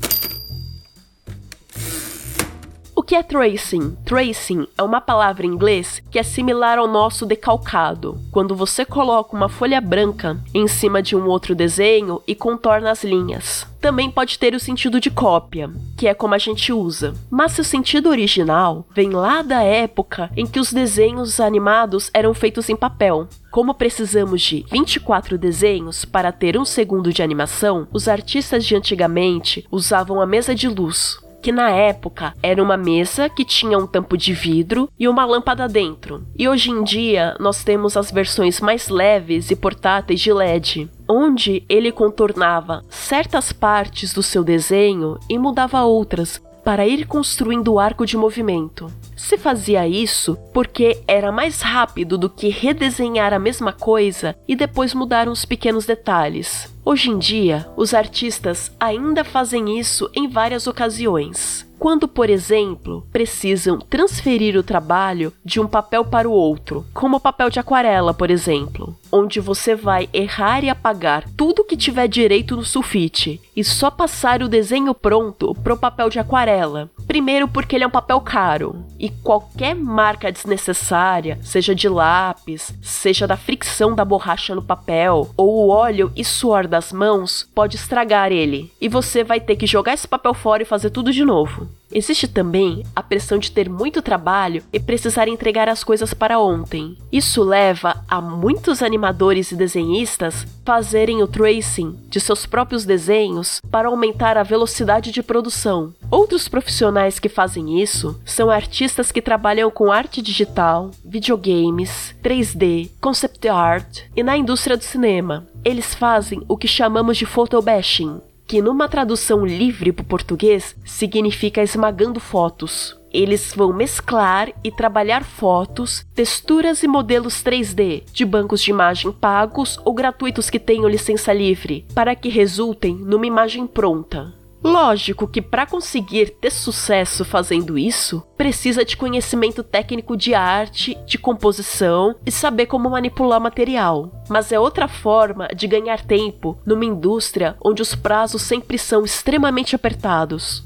Que 3.13 3.17
é 3.17 3.23
tracing? 3.23 3.95
Tracing 4.07 4.67
é 4.79 4.83
uma 4.83 4.99
palavra 4.99 5.45
em 5.45 5.51
inglês 5.51 6.03
que 6.11 6.19
é 6.19 6.23
similar 6.23 6.79
ao 6.79 6.89
nosso 6.89 7.27
decalcado, 7.27 8.19
quando 8.31 8.57
você 8.57 8.87
coloca 8.87 9.37
uma 9.37 9.51
folha 9.51 9.83
branca 9.83 10.43
em 10.55 10.67
cima 10.67 11.03
de 11.03 11.15
um 11.15 11.27
outro 11.27 11.55
desenho 11.55 12.23
e 12.27 12.35
contorna 12.35 12.91
as 12.91 13.05
linhas. 13.05 13.67
Também 13.83 14.11
pode 14.11 14.39
ter 14.39 14.55
o 14.55 14.61
sentido 14.61 14.99
de 14.99 15.11
cópia, 15.11 15.71
que 15.95 16.09
é 16.09 16.15
como 16.15 16.35
a 16.35 16.39
gente 16.39 16.73
usa. 16.73 17.13
Mas 17.31 17.53
seu 17.53 17.65
sentido 17.65 18.09
original 18.09 18.87
vem 18.95 19.11
lá 19.11 19.43
da 19.43 19.63
época 19.63 20.31
em 20.35 20.47
que 20.47 20.59
os 20.59 20.73
desenhos 20.73 21.39
animados 21.39 22.11
eram 22.15 22.33
feitos 22.33 22.71
em 22.71 22.77
papel. 22.77 23.29
Como 23.51 23.75
precisamos 23.75 24.41
de 24.41 24.65
24 24.73 25.37
desenhos 25.37 26.07
para 26.07 26.33
ter 26.33 26.57
um 26.57 26.65
segundo 26.65 27.13
de 27.13 27.23
animação, 27.23 27.87
os 27.93 28.09
artistas 28.09 28.65
de 28.65 28.75
antigamente 28.75 29.67
usavam 29.71 30.19
a 30.19 30.27
mesa 30.27 30.55
de 30.55 30.67
luz, 30.67 31.19
que 31.43 31.51
na 31.51 31.71
época 31.71 32.33
era 32.41 32.63
uma 32.63 32.77
mesa 32.77 33.29
que 33.29 33.45
tinha 33.45 33.77
um 33.77 33.87
tampo 33.87 34.17
de 34.17 34.33
vidro 34.33 34.89
e 34.99 35.09
uma 35.09 35.25
lâmpada 35.25 35.67
dentro. 35.69 36.25
E 36.39 36.49
hoje 36.49 36.71
em 36.71 36.85
dia 36.85 37.37
nós 37.41 37.65
temos 37.65 37.97
as 37.97 38.13
versões 38.13 38.61
mais 38.61 38.89
leves 38.89 39.51
e 39.51 39.57
portáteis 39.57 40.21
de 40.21 40.33
LED, 40.33 40.89
onde 41.09 41.65
ele 41.69 41.91
contornava 41.91 42.85
certas 42.89 43.53
partes 43.53 44.15
do 44.15 44.23
seu 44.23 44.45
desenho 44.45 45.19
e 45.29 45.37
mudava 45.37 45.83
outras 45.83 46.41
para 46.65 46.87
ir 46.87 47.07
construindo 47.07 47.73
o 47.73 47.79
arco 47.79 48.07
de 48.07 48.17
movimento. 48.17 48.91
Se 49.17 49.37
fazia 49.37 49.87
isso 49.87 50.37
porque 50.53 51.03
era 51.07 51.33
mais 51.33 51.61
rápido 51.61 52.17
do 52.17 52.31
que 52.31 52.49
redesenhar 52.49 53.33
a 53.33 53.39
mesma 53.39 53.73
coisa 53.73 54.37
e 54.47 54.55
depois 54.55 54.95
mudar 54.95 55.29
uns 55.29 55.45
pequenos 55.45 55.87
detalhes. 55.87 56.73
Hoje 56.85 57.11
em 57.11 57.19
dia, 57.19 57.69
os 57.77 57.95
artistas 57.95 58.73
ainda 58.79 59.23
fazem 59.23 59.79
isso 59.79 60.11
em 60.15 60.27
várias 60.29 60.67
ocasiões. 60.67 61.65
Quando, 61.83 62.07
por 62.07 62.31
exemplo, 62.31 63.05
precisam 63.11 63.77
transferir 63.81 64.57
o 64.57 64.63
trabalho 64.63 65.33
de 65.45 65.59
um 65.59 65.67
papel 65.67 66.05
para 66.05 66.29
o 66.29 66.33
outro, 66.33 66.87
como 66.95 67.17
o 67.17 67.21
papel 67.21 67.51
de 67.51 67.59
aquarela, 67.59 68.15
por 68.15 68.31
exemplo, 68.31 68.97
onde 69.11 69.41
você 69.41 69.75
vai 69.75 70.09
errar 70.13 70.63
e 70.63 70.71
apagar 70.71 71.25
tudo 71.37 71.65
que 71.65 71.77
tiver 71.77 72.07
direito 72.07 72.55
no 72.55 72.65
sulfite 72.65 73.41
e 73.57 73.65
só 73.65 73.91
passar 73.91 74.43
o 74.43 74.49
desenho 74.49 74.95
pronto 74.95 75.57
para 75.57 75.75
o 75.75 75.77
papel 75.77 76.09
de 76.09 76.21
aquarela. 76.21 76.89
Primeiro, 77.05 77.49
porque 77.49 77.75
ele 77.75 77.83
é 77.83 77.87
um 77.89 77.91
papel 77.91 78.21
caro 78.21 78.85
e 78.97 79.11
qualquer 79.11 79.75
marca 79.75 80.31
desnecessária, 80.31 81.41
seja 81.43 81.75
de 81.75 81.89
lápis, 81.89 82.73
seja 82.81 83.27
da 83.27 83.37
fricção 83.37 83.93
da 83.93 84.05
borracha 84.05 84.55
no 84.55 84.63
papel 84.63 85.29
ou 85.37 85.67
o 85.67 85.69
óleo 85.69 86.13
e 86.15 86.25
suor 86.25 86.69
das 86.73 86.93
mãos, 86.93 87.47
pode 87.55 87.77
estragar 87.77 88.33
ele 88.33 88.73
e 88.81 88.89
você 88.89 89.23
vai 89.23 89.39
ter 89.39 89.55
que 89.57 89.67
jogar 89.67 89.93
esse 89.93 90.09
papel 90.09 90.35
fora 90.35 90.63
e 90.63 90.67
fazer 90.67 90.91
tudo 90.91 91.13
de 91.13 91.25
novo. 91.25 91.69
Existe 91.95 92.27
também 92.27 92.83
a 92.97 93.03
pressão 93.03 93.39
de 93.39 93.51
ter 93.51 93.69
muito 93.69 94.01
trabalho 94.01 94.63
e 94.73 94.81
precisar 94.81 95.29
entregar 95.29 95.69
as 95.69 95.85
coisas 95.85 96.15
para 96.15 96.39
ontem. 96.39 96.97
Isso 97.13 97.43
leva 97.43 98.03
a 98.09 98.21
muitos 98.21 98.83
animadores 98.83 99.53
e 99.53 99.57
desenhistas 99.57 100.47
fazerem 100.65 101.23
o 101.23 101.27
tracing 101.27 101.99
de 102.09 102.19
seus 102.19 102.47
próprios 102.47 102.87
desenhos 102.87 103.61
para 103.71 103.89
aumentar 103.89 104.39
a 104.39 104.43
velocidade 104.43 105.13
de 105.13 105.23
produção. 105.23 105.93
Outros 106.11 106.49
profissionais 106.49 107.19
que 107.19 107.29
fazem 107.29 107.81
isso 107.81 108.19
são 108.25 108.49
artistas 108.49 109.13
que 109.13 109.21
trabalham 109.21 109.71
com 109.71 109.93
arte 109.93 110.23
digital, 110.23 110.91
videogames, 111.05 112.15
3D, 112.23 112.91
concept 113.01 113.49
art 113.49 114.05
e 114.17 114.23
na 114.23 114.37
indústria 114.37 114.77
do 114.77 114.85
cinema. 114.85 115.47
Eles 115.65 115.95
fazem 115.95 116.43
o 116.49 116.57
que 116.57 116.67
chamamos 116.67 117.17
de 117.17 117.25
photobashing, 117.25 118.21
que 118.49 118.61
numa 118.61 118.89
tradução 118.89 119.47
livre 119.47 119.93
para 119.93 120.03
o 120.03 120.07
português 120.07 120.75
significa 120.85 121.63
esmagando 121.63 122.19
fotos. 122.19 122.99
Eles 123.13 123.53
vão 123.55 123.73
mesclar 123.73 124.51
e 124.65 124.73
trabalhar 124.73 125.23
fotos, 125.23 126.05
texturas 126.15 126.83
e 126.83 126.89
modelos 126.89 127.45
3D 127.45 128.03
de 128.13 128.25
bancos 128.25 128.61
de 128.61 128.71
imagem 128.71 129.13
pagos 129.13 129.79
ou 129.85 129.95
gratuitos 129.95 130.51
que 130.51 130.59
tenham 130.59 130.89
licença 130.89 131.33
livre, 131.33 131.87
para 131.95 132.17
que 132.17 132.29
resultem 132.29 132.97
numa 132.97 133.27
imagem 133.27 133.67
pronta. 133.67 134.35
Lógico 134.63 135.27
que 135.27 135.43
para 135.43 135.67
conseguir 135.67 136.31
ter 136.41 136.53
sucesso 136.53 137.25
fazendo 137.25 137.77
isso, 137.77 138.23
precisa 138.37 138.85
de 138.85 138.97
conhecimento 138.97 139.65
técnico 139.65 140.17
de 140.17 140.35
arte, 140.35 140.97
de 141.05 141.19
composição 141.19 142.15
e 142.25 142.31
saber 142.31 142.67
como 142.67 142.89
manipular 142.89 143.41
material. 143.41 144.23
Mas 144.29 144.53
é 144.53 144.61
outra 144.61 144.87
forma 144.87 145.49
de 145.49 145.67
ganhar 145.67 146.05
tempo 146.05 146.57
numa 146.65 146.85
indústria 146.85 147.57
onde 147.65 147.83
os 147.83 147.95
prazos 147.95 148.43
sempre 148.43 148.79
são 148.79 149.05
extremamente 149.05 149.75
apertados. 149.75 150.63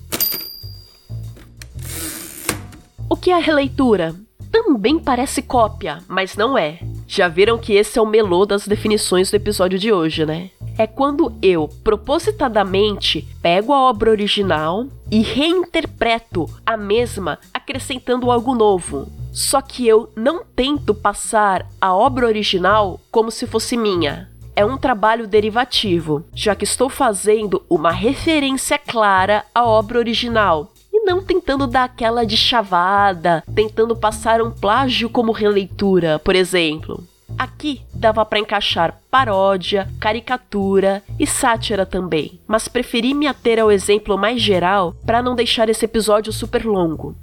O 3.09 3.17
que 3.17 3.31
é 3.31 3.39
releitura? 3.39 4.15
Também 4.53 4.99
parece 4.99 5.41
cópia, 5.41 5.99
mas 6.07 6.37
não 6.37 6.59
é. 6.59 6.81
Já 7.07 7.29
viram 7.29 7.59
que 7.59 7.75
esse 7.75 7.99
é 7.99 8.03
o 8.03 8.07
melô 8.07 8.45
das 8.45 8.67
definições 8.67 9.31
do 9.31 9.35
episódio 9.35 9.79
de 9.79 9.93
hoje, 9.93 10.27
né? 10.27 10.51
é 10.79 10.87
quando 10.87 11.33
eu 11.41 11.69
propositadamente 11.83 13.27
pego 13.41 13.73
a 13.73 13.81
obra 13.81 14.11
original 14.11 14.87
e 15.11 15.23
reinterpreto 15.23 16.47
a 16.65 16.77
mesma, 16.77 17.39
acrescentando 17.53 18.31
algo 18.31 18.55
novo. 18.55 19.09
Só 19.33 19.61
que 19.61 19.87
eu 19.87 20.11
não 20.17 20.45
tento 20.45 20.95
passar 20.95 21.67
a 21.81 21.95
obra 21.95 22.27
original 22.27 23.01
como 23.11 23.31
se 23.31 23.47
fosse 23.47 23.77
minha. 23.77 24.31
É 24.55 24.65
um 24.65 24.79
trabalho 24.79 25.27
derivativo, 25.27 26.25
já 26.35 26.55
que 26.55 26.65
estou 26.65 26.89
fazendo 26.89 27.63
uma 27.69 27.91
referência 27.91 28.79
clara 28.79 29.45
à 29.55 29.67
obra 29.67 29.99
original 29.99 30.73
não 31.07 31.23
tentando 31.23 31.69
dar 31.69 31.85
aquela 31.85 32.27
de 32.27 32.37
chavada, 32.37 33.45
tentando 33.55 33.95
passar 33.95 34.43
um 34.43 34.51
plágio 34.51 35.09
como 35.09 35.31
releitura, 35.31 36.19
por 36.19 36.35
exemplo. 36.35 37.03
Aqui 37.39 37.83
dava 37.95 38.25
para 38.25 38.41
encaixar 38.41 39.01
paródia, 39.09 39.89
caricatura 40.01 41.05
e 41.19 41.27
sátira 41.27 41.87
também, 41.87 42.41
mas 42.47 42.67
preferi 42.67 43.15
me 43.15 43.29
ater 43.29 43.61
ao 43.61 43.71
exemplo 43.71 44.19
mais 44.19 44.43
geral 44.43 44.97
para 45.07 45.23
não 45.23 45.37
deixar 45.37 45.69
esse 45.69 45.85
episódio 45.85 46.33
super 46.33 46.65
longo. 46.65 47.15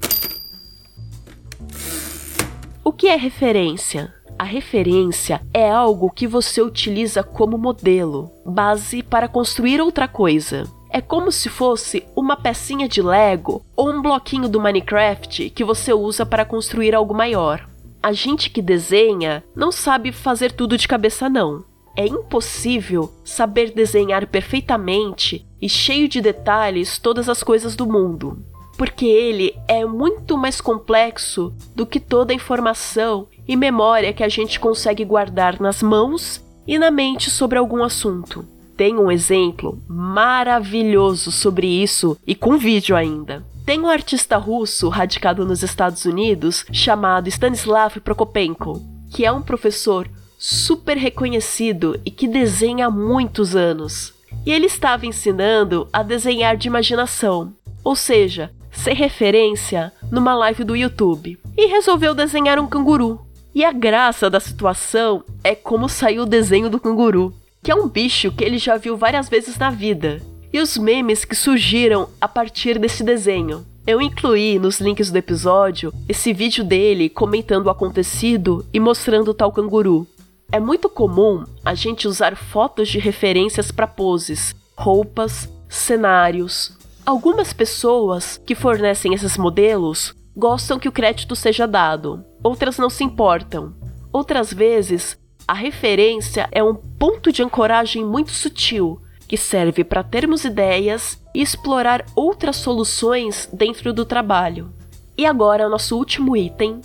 O 2.85 2.93
que 2.93 3.07
é 3.07 3.17
referência? 3.17 4.13
A 4.39 4.45
referência 4.45 5.41
é 5.53 5.69
algo 5.69 6.09
que 6.09 6.27
você 6.27 6.61
utiliza 6.61 7.21
como 7.21 7.57
modelo, 7.57 8.31
base 8.45 9.03
para 9.03 9.27
construir 9.27 9.81
outra 9.81 10.07
coisa. 10.07 10.63
É 10.93 11.01
como 11.01 11.29
se 11.29 11.49
fosse 11.49 12.05
uma 12.15 12.37
pecinha 12.37 12.87
de 12.87 13.01
Lego 13.01 13.65
ou 13.75 13.89
um 13.89 14.01
bloquinho 14.01 14.47
do 14.47 14.61
Minecraft 14.61 15.49
que 15.49 15.65
você 15.65 15.91
usa 15.91 16.25
para 16.25 16.45
construir 16.45 16.95
algo 16.95 17.13
maior 17.13 17.67
a 18.03 18.11
gente 18.11 18.49
que 18.49 18.61
desenha 18.61 19.41
não 19.55 19.71
sabe 19.71 20.11
fazer 20.11 20.51
tudo 20.51 20.77
de 20.77 20.89
cabeça, 20.89 21.29
não. 21.29 21.63
É 21.95 22.05
impossível 22.05 23.13
saber 23.23 23.71
desenhar 23.71 24.27
perfeitamente 24.27 25.47
e 25.61 25.69
cheio 25.69 26.09
de 26.09 26.19
detalhes 26.19 26.97
todas 26.97 27.29
as 27.29 27.41
coisas 27.41 27.77
do 27.77 27.87
mundo, 27.87 28.43
porque 28.77 29.05
ele 29.05 29.55
é 29.69 29.85
muito 29.85 30.37
mais 30.37 30.59
complexo 30.59 31.53
do 31.73 31.85
que 31.85 31.99
toda 31.99 32.33
a 32.33 32.35
informação 32.35 33.27
e 33.47 33.55
memória 33.55 34.11
que 34.11 34.23
a 34.23 34.27
gente 34.27 34.59
consegue 34.59 35.05
guardar 35.05 35.61
nas 35.61 35.81
mãos 35.81 36.43
e 36.67 36.77
na 36.77 36.91
mente 36.91 37.29
sobre 37.29 37.57
algum 37.57 37.83
assunto. 37.83 38.45
Tem 38.75 38.97
um 38.97 39.11
exemplo 39.11 39.81
maravilhoso 39.87 41.31
sobre 41.31 41.67
isso 41.67 42.17
e 42.25 42.33
com 42.33 42.57
vídeo 42.57 42.95
ainda. 42.95 43.45
Tem 43.65 43.79
um 43.79 43.87
artista 43.87 44.35
russo 44.37 44.89
radicado 44.89 45.45
nos 45.45 45.63
Estados 45.63 46.05
Unidos 46.05 46.65
chamado 46.71 47.29
Stanislav 47.29 47.99
Prokopenko, 47.99 48.81
que 49.11 49.25
é 49.25 49.31
um 49.31 49.41
professor 49.41 50.09
super 50.37 50.97
reconhecido 50.97 51.99
e 52.03 52.11
que 52.11 52.27
desenha 52.27 52.87
há 52.87 52.91
muitos 52.91 53.55
anos. 53.55 54.13
E 54.45 54.51
ele 54.51 54.65
estava 54.65 55.05
ensinando 55.05 55.87
a 55.93 56.03
desenhar 56.03 56.57
de 56.57 56.67
imaginação, 56.67 57.53
ou 57.83 57.95
seja, 57.95 58.51
sem 58.69 58.93
referência, 58.93 59.93
numa 60.11 60.33
live 60.33 60.63
do 60.63 60.75
YouTube. 60.75 61.39
E 61.55 61.67
resolveu 61.67 62.13
desenhar 62.13 62.59
um 62.59 62.67
canguru. 62.67 63.21
E 63.55 63.63
a 63.63 63.71
graça 63.71 64.29
da 64.29 64.39
situação 64.39 65.23
é 65.43 65.53
como 65.53 65.87
saiu 65.87 66.23
o 66.23 66.25
desenho 66.25 66.69
do 66.69 66.79
canguru. 66.79 67.33
Que 67.63 67.71
é 67.71 67.75
um 67.75 67.87
bicho 67.87 68.31
que 68.31 68.43
ele 68.43 68.57
já 68.57 68.75
viu 68.75 68.97
várias 68.97 69.29
vezes 69.29 69.57
na 69.57 69.71
vida, 69.71 70.21
e 70.51 70.59
os 70.59 70.77
memes 70.77 71.23
que 71.23 71.35
surgiram 71.35 72.09
a 72.19 72.27
partir 72.27 72.77
desse 72.77 73.03
desenho. 73.03 73.65
Eu 73.87 74.01
incluí 74.01 74.59
nos 74.59 74.79
links 74.79 75.09
do 75.09 75.17
episódio 75.17 75.93
esse 76.07 76.33
vídeo 76.33 76.63
dele 76.63 77.09
comentando 77.09 77.67
o 77.67 77.69
acontecido 77.69 78.65
e 78.73 78.79
mostrando 78.79 79.33
tal 79.33 79.51
canguru. 79.51 80.05
É 80.51 80.59
muito 80.59 80.89
comum 80.89 81.43
a 81.65 81.73
gente 81.73 82.07
usar 82.07 82.35
fotos 82.35 82.89
de 82.89 82.99
referências 82.99 83.71
para 83.71 83.87
poses, 83.87 84.53
roupas, 84.77 85.49
cenários. 85.67 86.77
Algumas 87.05 87.51
pessoas 87.51 88.39
que 88.45 88.55
fornecem 88.55 89.13
esses 89.13 89.37
modelos 89.37 90.13
gostam 90.35 90.79
que 90.79 90.87
o 90.87 90.91
crédito 90.91 91.35
seja 91.35 91.65
dado, 91.65 92.23
outras 92.43 92.77
não 92.77 92.89
se 92.89 93.03
importam. 93.03 93.73
Outras 94.11 94.53
vezes, 94.53 95.17
a 95.47 95.53
referência 95.53 96.47
é 96.51 96.63
um 96.63 96.73
ponto 96.73 97.31
de 97.31 97.43
ancoragem 97.43 98.05
muito 98.05 98.31
sutil 98.31 99.01
que 99.27 99.37
serve 99.37 99.83
para 99.83 100.03
termos 100.03 100.45
ideias 100.45 101.19
e 101.33 101.41
explorar 101.41 102.05
outras 102.15 102.57
soluções 102.57 103.49
dentro 103.51 103.91
do 103.91 104.05
trabalho. 104.05 104.71
E 105.17 105.25
agora, 105.25 105.69
nosso 105.69 105.97
último 105.97 106.35
item. 106.37 106.81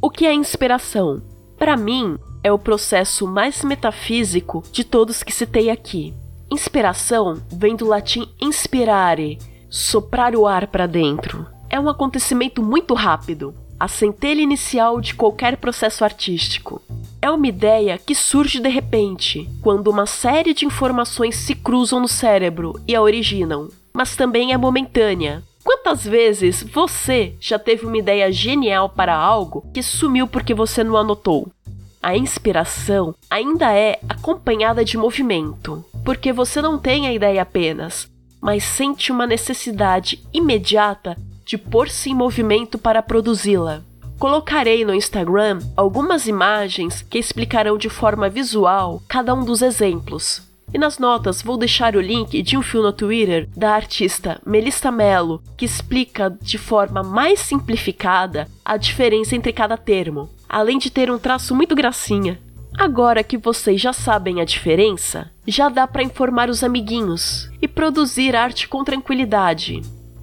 O 0.00 0.10
que 0.10 0.26
é 0.26 0.32
inspiração? 0.32 1.22
Para 1.56 1.76
mim, 1.76 2.18
é 2.42 2.50
o 2.50 2.58
processo 2.58 3.26
mais 3.26 3.62
metafísico 3.62 4.64
de 4.72 4.82
todos 4.84 5.22
que 5.22 5.32
citei 5.32 5.70
aqui. 5.70 6.14
Inspiração 6.50 7.40
vem 7.50 7.76
do 7.76 7.86
latim 7.86 8.28
inspirare, 8.40 9.38
soprar 9.70 10.34
o 10.34 10.46
ar 10.46 10.66
para 10.66 10.86
dentro. 10.86 11.46
É 11.70 11.78
um 11.78 11.88
acontecimento 11.88 12.62
muito 12.62 12.94
rápido, 12.94 13.54
a 13.82 13.88
centelha 13.88 14.40
inicial 14.40 15.00
de 15.00 15.12
qualquer 15.12 15.56
processo 15.56 16.04
artístico. 16.04 16.80
É 17.20 17.28
uma 17.28 17.48
ideia 17.48 17.98
que 17.98 18.14
surge 18.14 18.60
de 18.60 18.68
repente, 18.68 19.50
quando 19.60 19.88
uma 19.88 20.06
série 20.06 20.54
de 20.54 20.64
informações 20.64 21.34
se 21.34 21.52
cruzam 21.56 21.98
no 21.98 22.06
cérebro 22.06 22.80
e 22.86 22.94
a 22.94 23.02
originam, 23.02 23.68
mas 23.92 24.14
também 24.14 24.52
é 24.52 24.56
momentânea. 24.56 25.42
Quantas 25.64 26.04
vezes 26.04 26.62
você 26.62 27.34
já 27.40 27.58
teve 27.58 27.84
uma 27.84 27.98
ideia 27.98 28.30
genial 28.30 28.88
para 28.88 29.16
algo 29.16 29.64
que 29.74 29.82
sumiu 29.82 30.28
porque 30.28 30.54
você 30.54 30.84
não 30.84 30.96
anotou? 30.96 31.50
A 32.00 32.16
inspiração 32.16 33.16
ainda 33.28 33.72
é 33.72 33.98
acompanhada 34.08 34.84
de 34.84 34.96
movimento, 34.96 35.84
porque 36.04 36.32
você 36.32 36.62
não 36.62 36.78
tem 36.78 37.08
a 37.08 37.12
ideia 37.12 37.42
apenas, 37.42 38.08
mas 38.40 38.62
sente 38.62 39.10
uma 39.10 39.26
necessidade 39.26 40.24
imediata 40.32 41.16
de 41.52 41.58
pôr-se 41.58 42.08
em 42.08 42.14
movimento 42.14 42.78
para 42.78 43.02
produzi-la. 43.02 43.82
Colocarei 44.18 44.86
no 44.86 44.94
Instagram 44.94 45.58
algumas 45.76 46.26
imagens 46.26 47.02
que 47.02 47.18
explicarão 47.18 47.76
de 47.76 47.90
forma 47.90 48.30
visual 48.30 49.02
cada 49.06 49.34
um 49.34 49.44
dos 49.44 49.60
exemplos. 49.60 50.48
E 50.72 50.78
nas 50.78 50.98
notas 50.98 51.42
vou 51.42 51.58
deixar 51.58 51.94
o 51.94 52.00
link 52.00 52.40
de 52.40 52.56
um 52.56 52.62
fio 52.62 52.82
no 52.82 52.90
Twitter 52.90 53.50
da 53.54 53.74
artista 53.74 54.40
Melissa 54.46 54.90
Mello, 54.90 55.42
que 55.54 55.66
explica 55.66 56.34
de 56.40 56.56
forma 56.56 57.02
mais 57.02 57.38
simplificada 57.40 58.48
a 58.64 58.78
diferença 58.78 59.36
entre 59.36 59.52
cada 59.52 59.76
termo, 59.76 60.30
além 60.48 60.78
de 60.78 60.88
ter 60.88 61.10
um 61.10 61.18
traço 61.18 61.54
muito 61.54 61.74
gracinha. 61.74 62.40
Agora 62.78 63.22
que 63.22 63.36
vocês 63.36 63.78
já 63.78 63.92
sabem 63.92 64.40
a 64.40 64.44
diferença, 64.46 65.30
já 65.46 65.68
dá 65.68 65.86
para 65.86 66.02
informar 66.02 66.48
os 66.48 66.64
amiguinhos 66.64 67.50
e 67.60 67.68
produzir 67.68 68.34
arte 68.34 68.66
com 68.66 68.82
tranquilidade. 68.82 69.82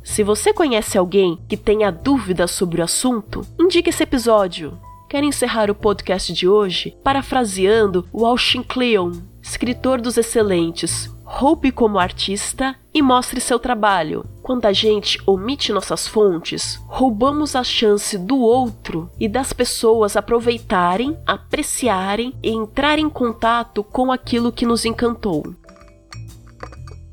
Se 0.09 0.23
você 0.23 0.51
conhece 0.51 0.97
alguém 0.97 1.37
que 1.47 1.55
tenha 1.55 1.91
dúvidas 1.91 2.49
sobre 2.49 2.81
o 2.81 2.83
assunto, 2.83 3.45
indique 3.59 3.91
esse 3.91 4.01
episódio. 4.01 4.75
Quero 5.07 5.23
encerrar 5.23 5.69
o 5.69 5.75
podcast 5.75 6.33
de 6.33 6.47
hoje 6.47 6.97
parafraseando 7.03 8.05
o 8.11 8.25
Austin 8.25 8.63
Kleon, 8.63 9.11
escritor 9.39 10.01
dos 10.01 10.17
excelentes 10.17 11.13
Roube 11.23 11.71
como 11.71 11.99
artista 11.99 12.75
e 12.91 13.03
mostre 13.03 13.39
seu 13.39 13.59
trabalho. 13.59 14.25
Quando 14.41 14.65
a 14.65 14.73
gente 14.73 15.21
omite 15.27 15.71
nossas 15.71 16.07
fontes, 16.07 16.81
roubamos 16.87 17.55
a 17.55 17.63
chance 17.63 18.17
do 18.17 18.39
outro 18.39 19.11
e 19.19 19.29
das 19.29 19.53
pessoas 19.53 20.17
aproveitarem, 20.17 21.15
apreciarem 21.23 22.33
e 22.41 22.49
entrar 22.49 22.97
em 22.97 23.07
contato 23.07 23.83
com 23.83 24.11
aquilo 24.11 24.51
que 24.51 24.65
nos 24.65 24.85
encantou. 24.85 25.53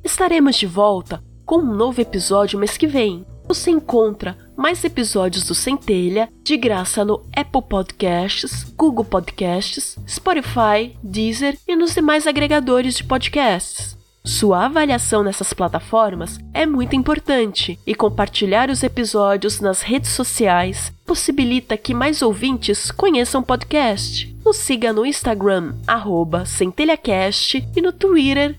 Estaremos 0.02 0.56
de 0.56 0.66
volta 0.66 1.22
com 1.46 1.58
um 1.58 1.74
novo 1.74 2.00
episódio 2.00 2.58
mês 2.58 2.76
que 2.76 2.88
vem. 2.88 3.24
Você 3.46 3.70
encontra 3.70 4.36
mais 4.56 4.82
episódios 4.82 5.46
do 5.46 5.54
Centelha 5.54 6.28
de 6.42 6.56
graça 6.56 7.04
no 7.04 7.22
Apple 7.34 7.62
Podcasts, 7.62 8.64
Google 8.76 9.04
Podcasts, 9.04 9.96
Spotify, 10.08 10.96
Deezer 11.00 11.56
e 11.68 11.76
nos 11.76 11.94
demais 11.94 12.26
agregadores 12.26 12.96
de 12.96 13.04
podcasts. 13.04 13.96
Sua 14.24 14.64
avaliação 14.64 15.22
nessas 15.22 15.52
plataformas 15.52 16.40
é 16.52 16.66
muito 16.66 16.96
importante 16.96 17.78
e 17.86 17.94
compartilhar 17.94 18.68
os 18.68 18.82
episódios 18.82 19.60
nas 19.60 19.82
redes 19.82 20.10
sociais 20.10 20.92
possibilita 21.06 21.76
que 21.76 21.94
mais 21.94 22.22
ouvintes 22.22 22.90
conheçam 22.90 23.40
o 23.40 23.44
podcast. 23.44 24.34
Nos 24.44 24.56
siga 24.56 24.92
no 24.92 25.06
Instagram, 25.06 25.76
centelhacast 26.44 27.68
e 27.76 27.80
no 27.80 27.92
Twitter, 27.92 28.58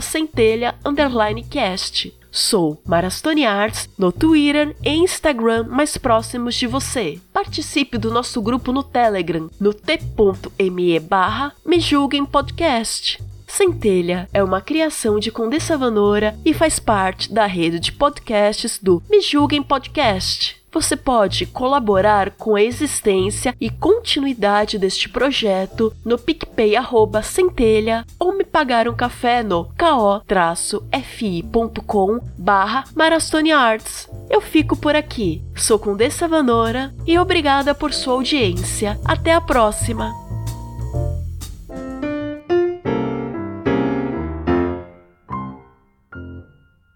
centelha_cast. 0.00 2.19
Sou 2.30 2.80
Marastone 2.86 3.44
Arts 3.44 3.88
no 3.98 4.12
Twitter 4.12 4.76
e 4.84 4.90
Instagram 4.90 5.64
mais 5.64 5.96
próximos 5.96 6.54
de 6.54 6.66
você. 6.66 7.18
Participe 7.32 7.98
do 7.98 8.10
nosso 8.10 8.40
grupo 8.40 8.72
no 8.72 8.82
Telegram 8.82 9.50
no 9.58 9.74
t.me 9.74 11.00
barra 11.00 11.52
Me 11.64 11.80
Julguem 11.80 12.24
Podcast. 12.24 13.22
Centelha 13.46 14.28
é 14.32 14.42
uma 14.44 14.60
criação 14.60 15.18
de 15.18 15.32
Condessa 15.32 15.76
Vanora 15.76 16.38
e 16.44 16.54
faz 16.54 16.78
parte 16.78 17.32
da 17.32 17.46
rede 17.46 17.80
de 17.80 17.92
podcasts 17.92 18.78
do 18.78 19.02
Me 19.10 19.20
Julguem 19.20 19.62
Podcast. 19.62 20.59
Você 20.72 20.96
pode 20.96 21.46
colaborar 21.46 22.30
com 22.32 22.54
a 22.54 22.62
existência 22.62 23.54
e 23.60 23.68
continuidade 23.68 24.78
deste 24.78 25.08
projeto 25.08 25.92
no 26.04 26.16
PicPay 26.16 26.74
Centelha 27.22 28.06
ou 28.18 28.36
me 28.36 28.44
pagar 28.44 28.88
um 28.88 28.94
café 28.94 29.42
no 29.42 29.64
ko-fi.com 29.76 30.20
barra 32.38 32.84
Arts. 33.52 34.08
Eu 34.28 34.40
fico 34.40 34.76
por 34.76 34.94
aqui. 34.94 35.42
Sou 35.56 35.78
Condessa 35.78 36.28
Vanora 36.28 36.94
e 37.06 37.18
obrigada 37.18 37.74
por 37.74 37.92
sua 37.92 38.14
audiência. 38.14 38.98
Até 39.04 39.34
a 39.34 39.40
próxima! 39.40 40.29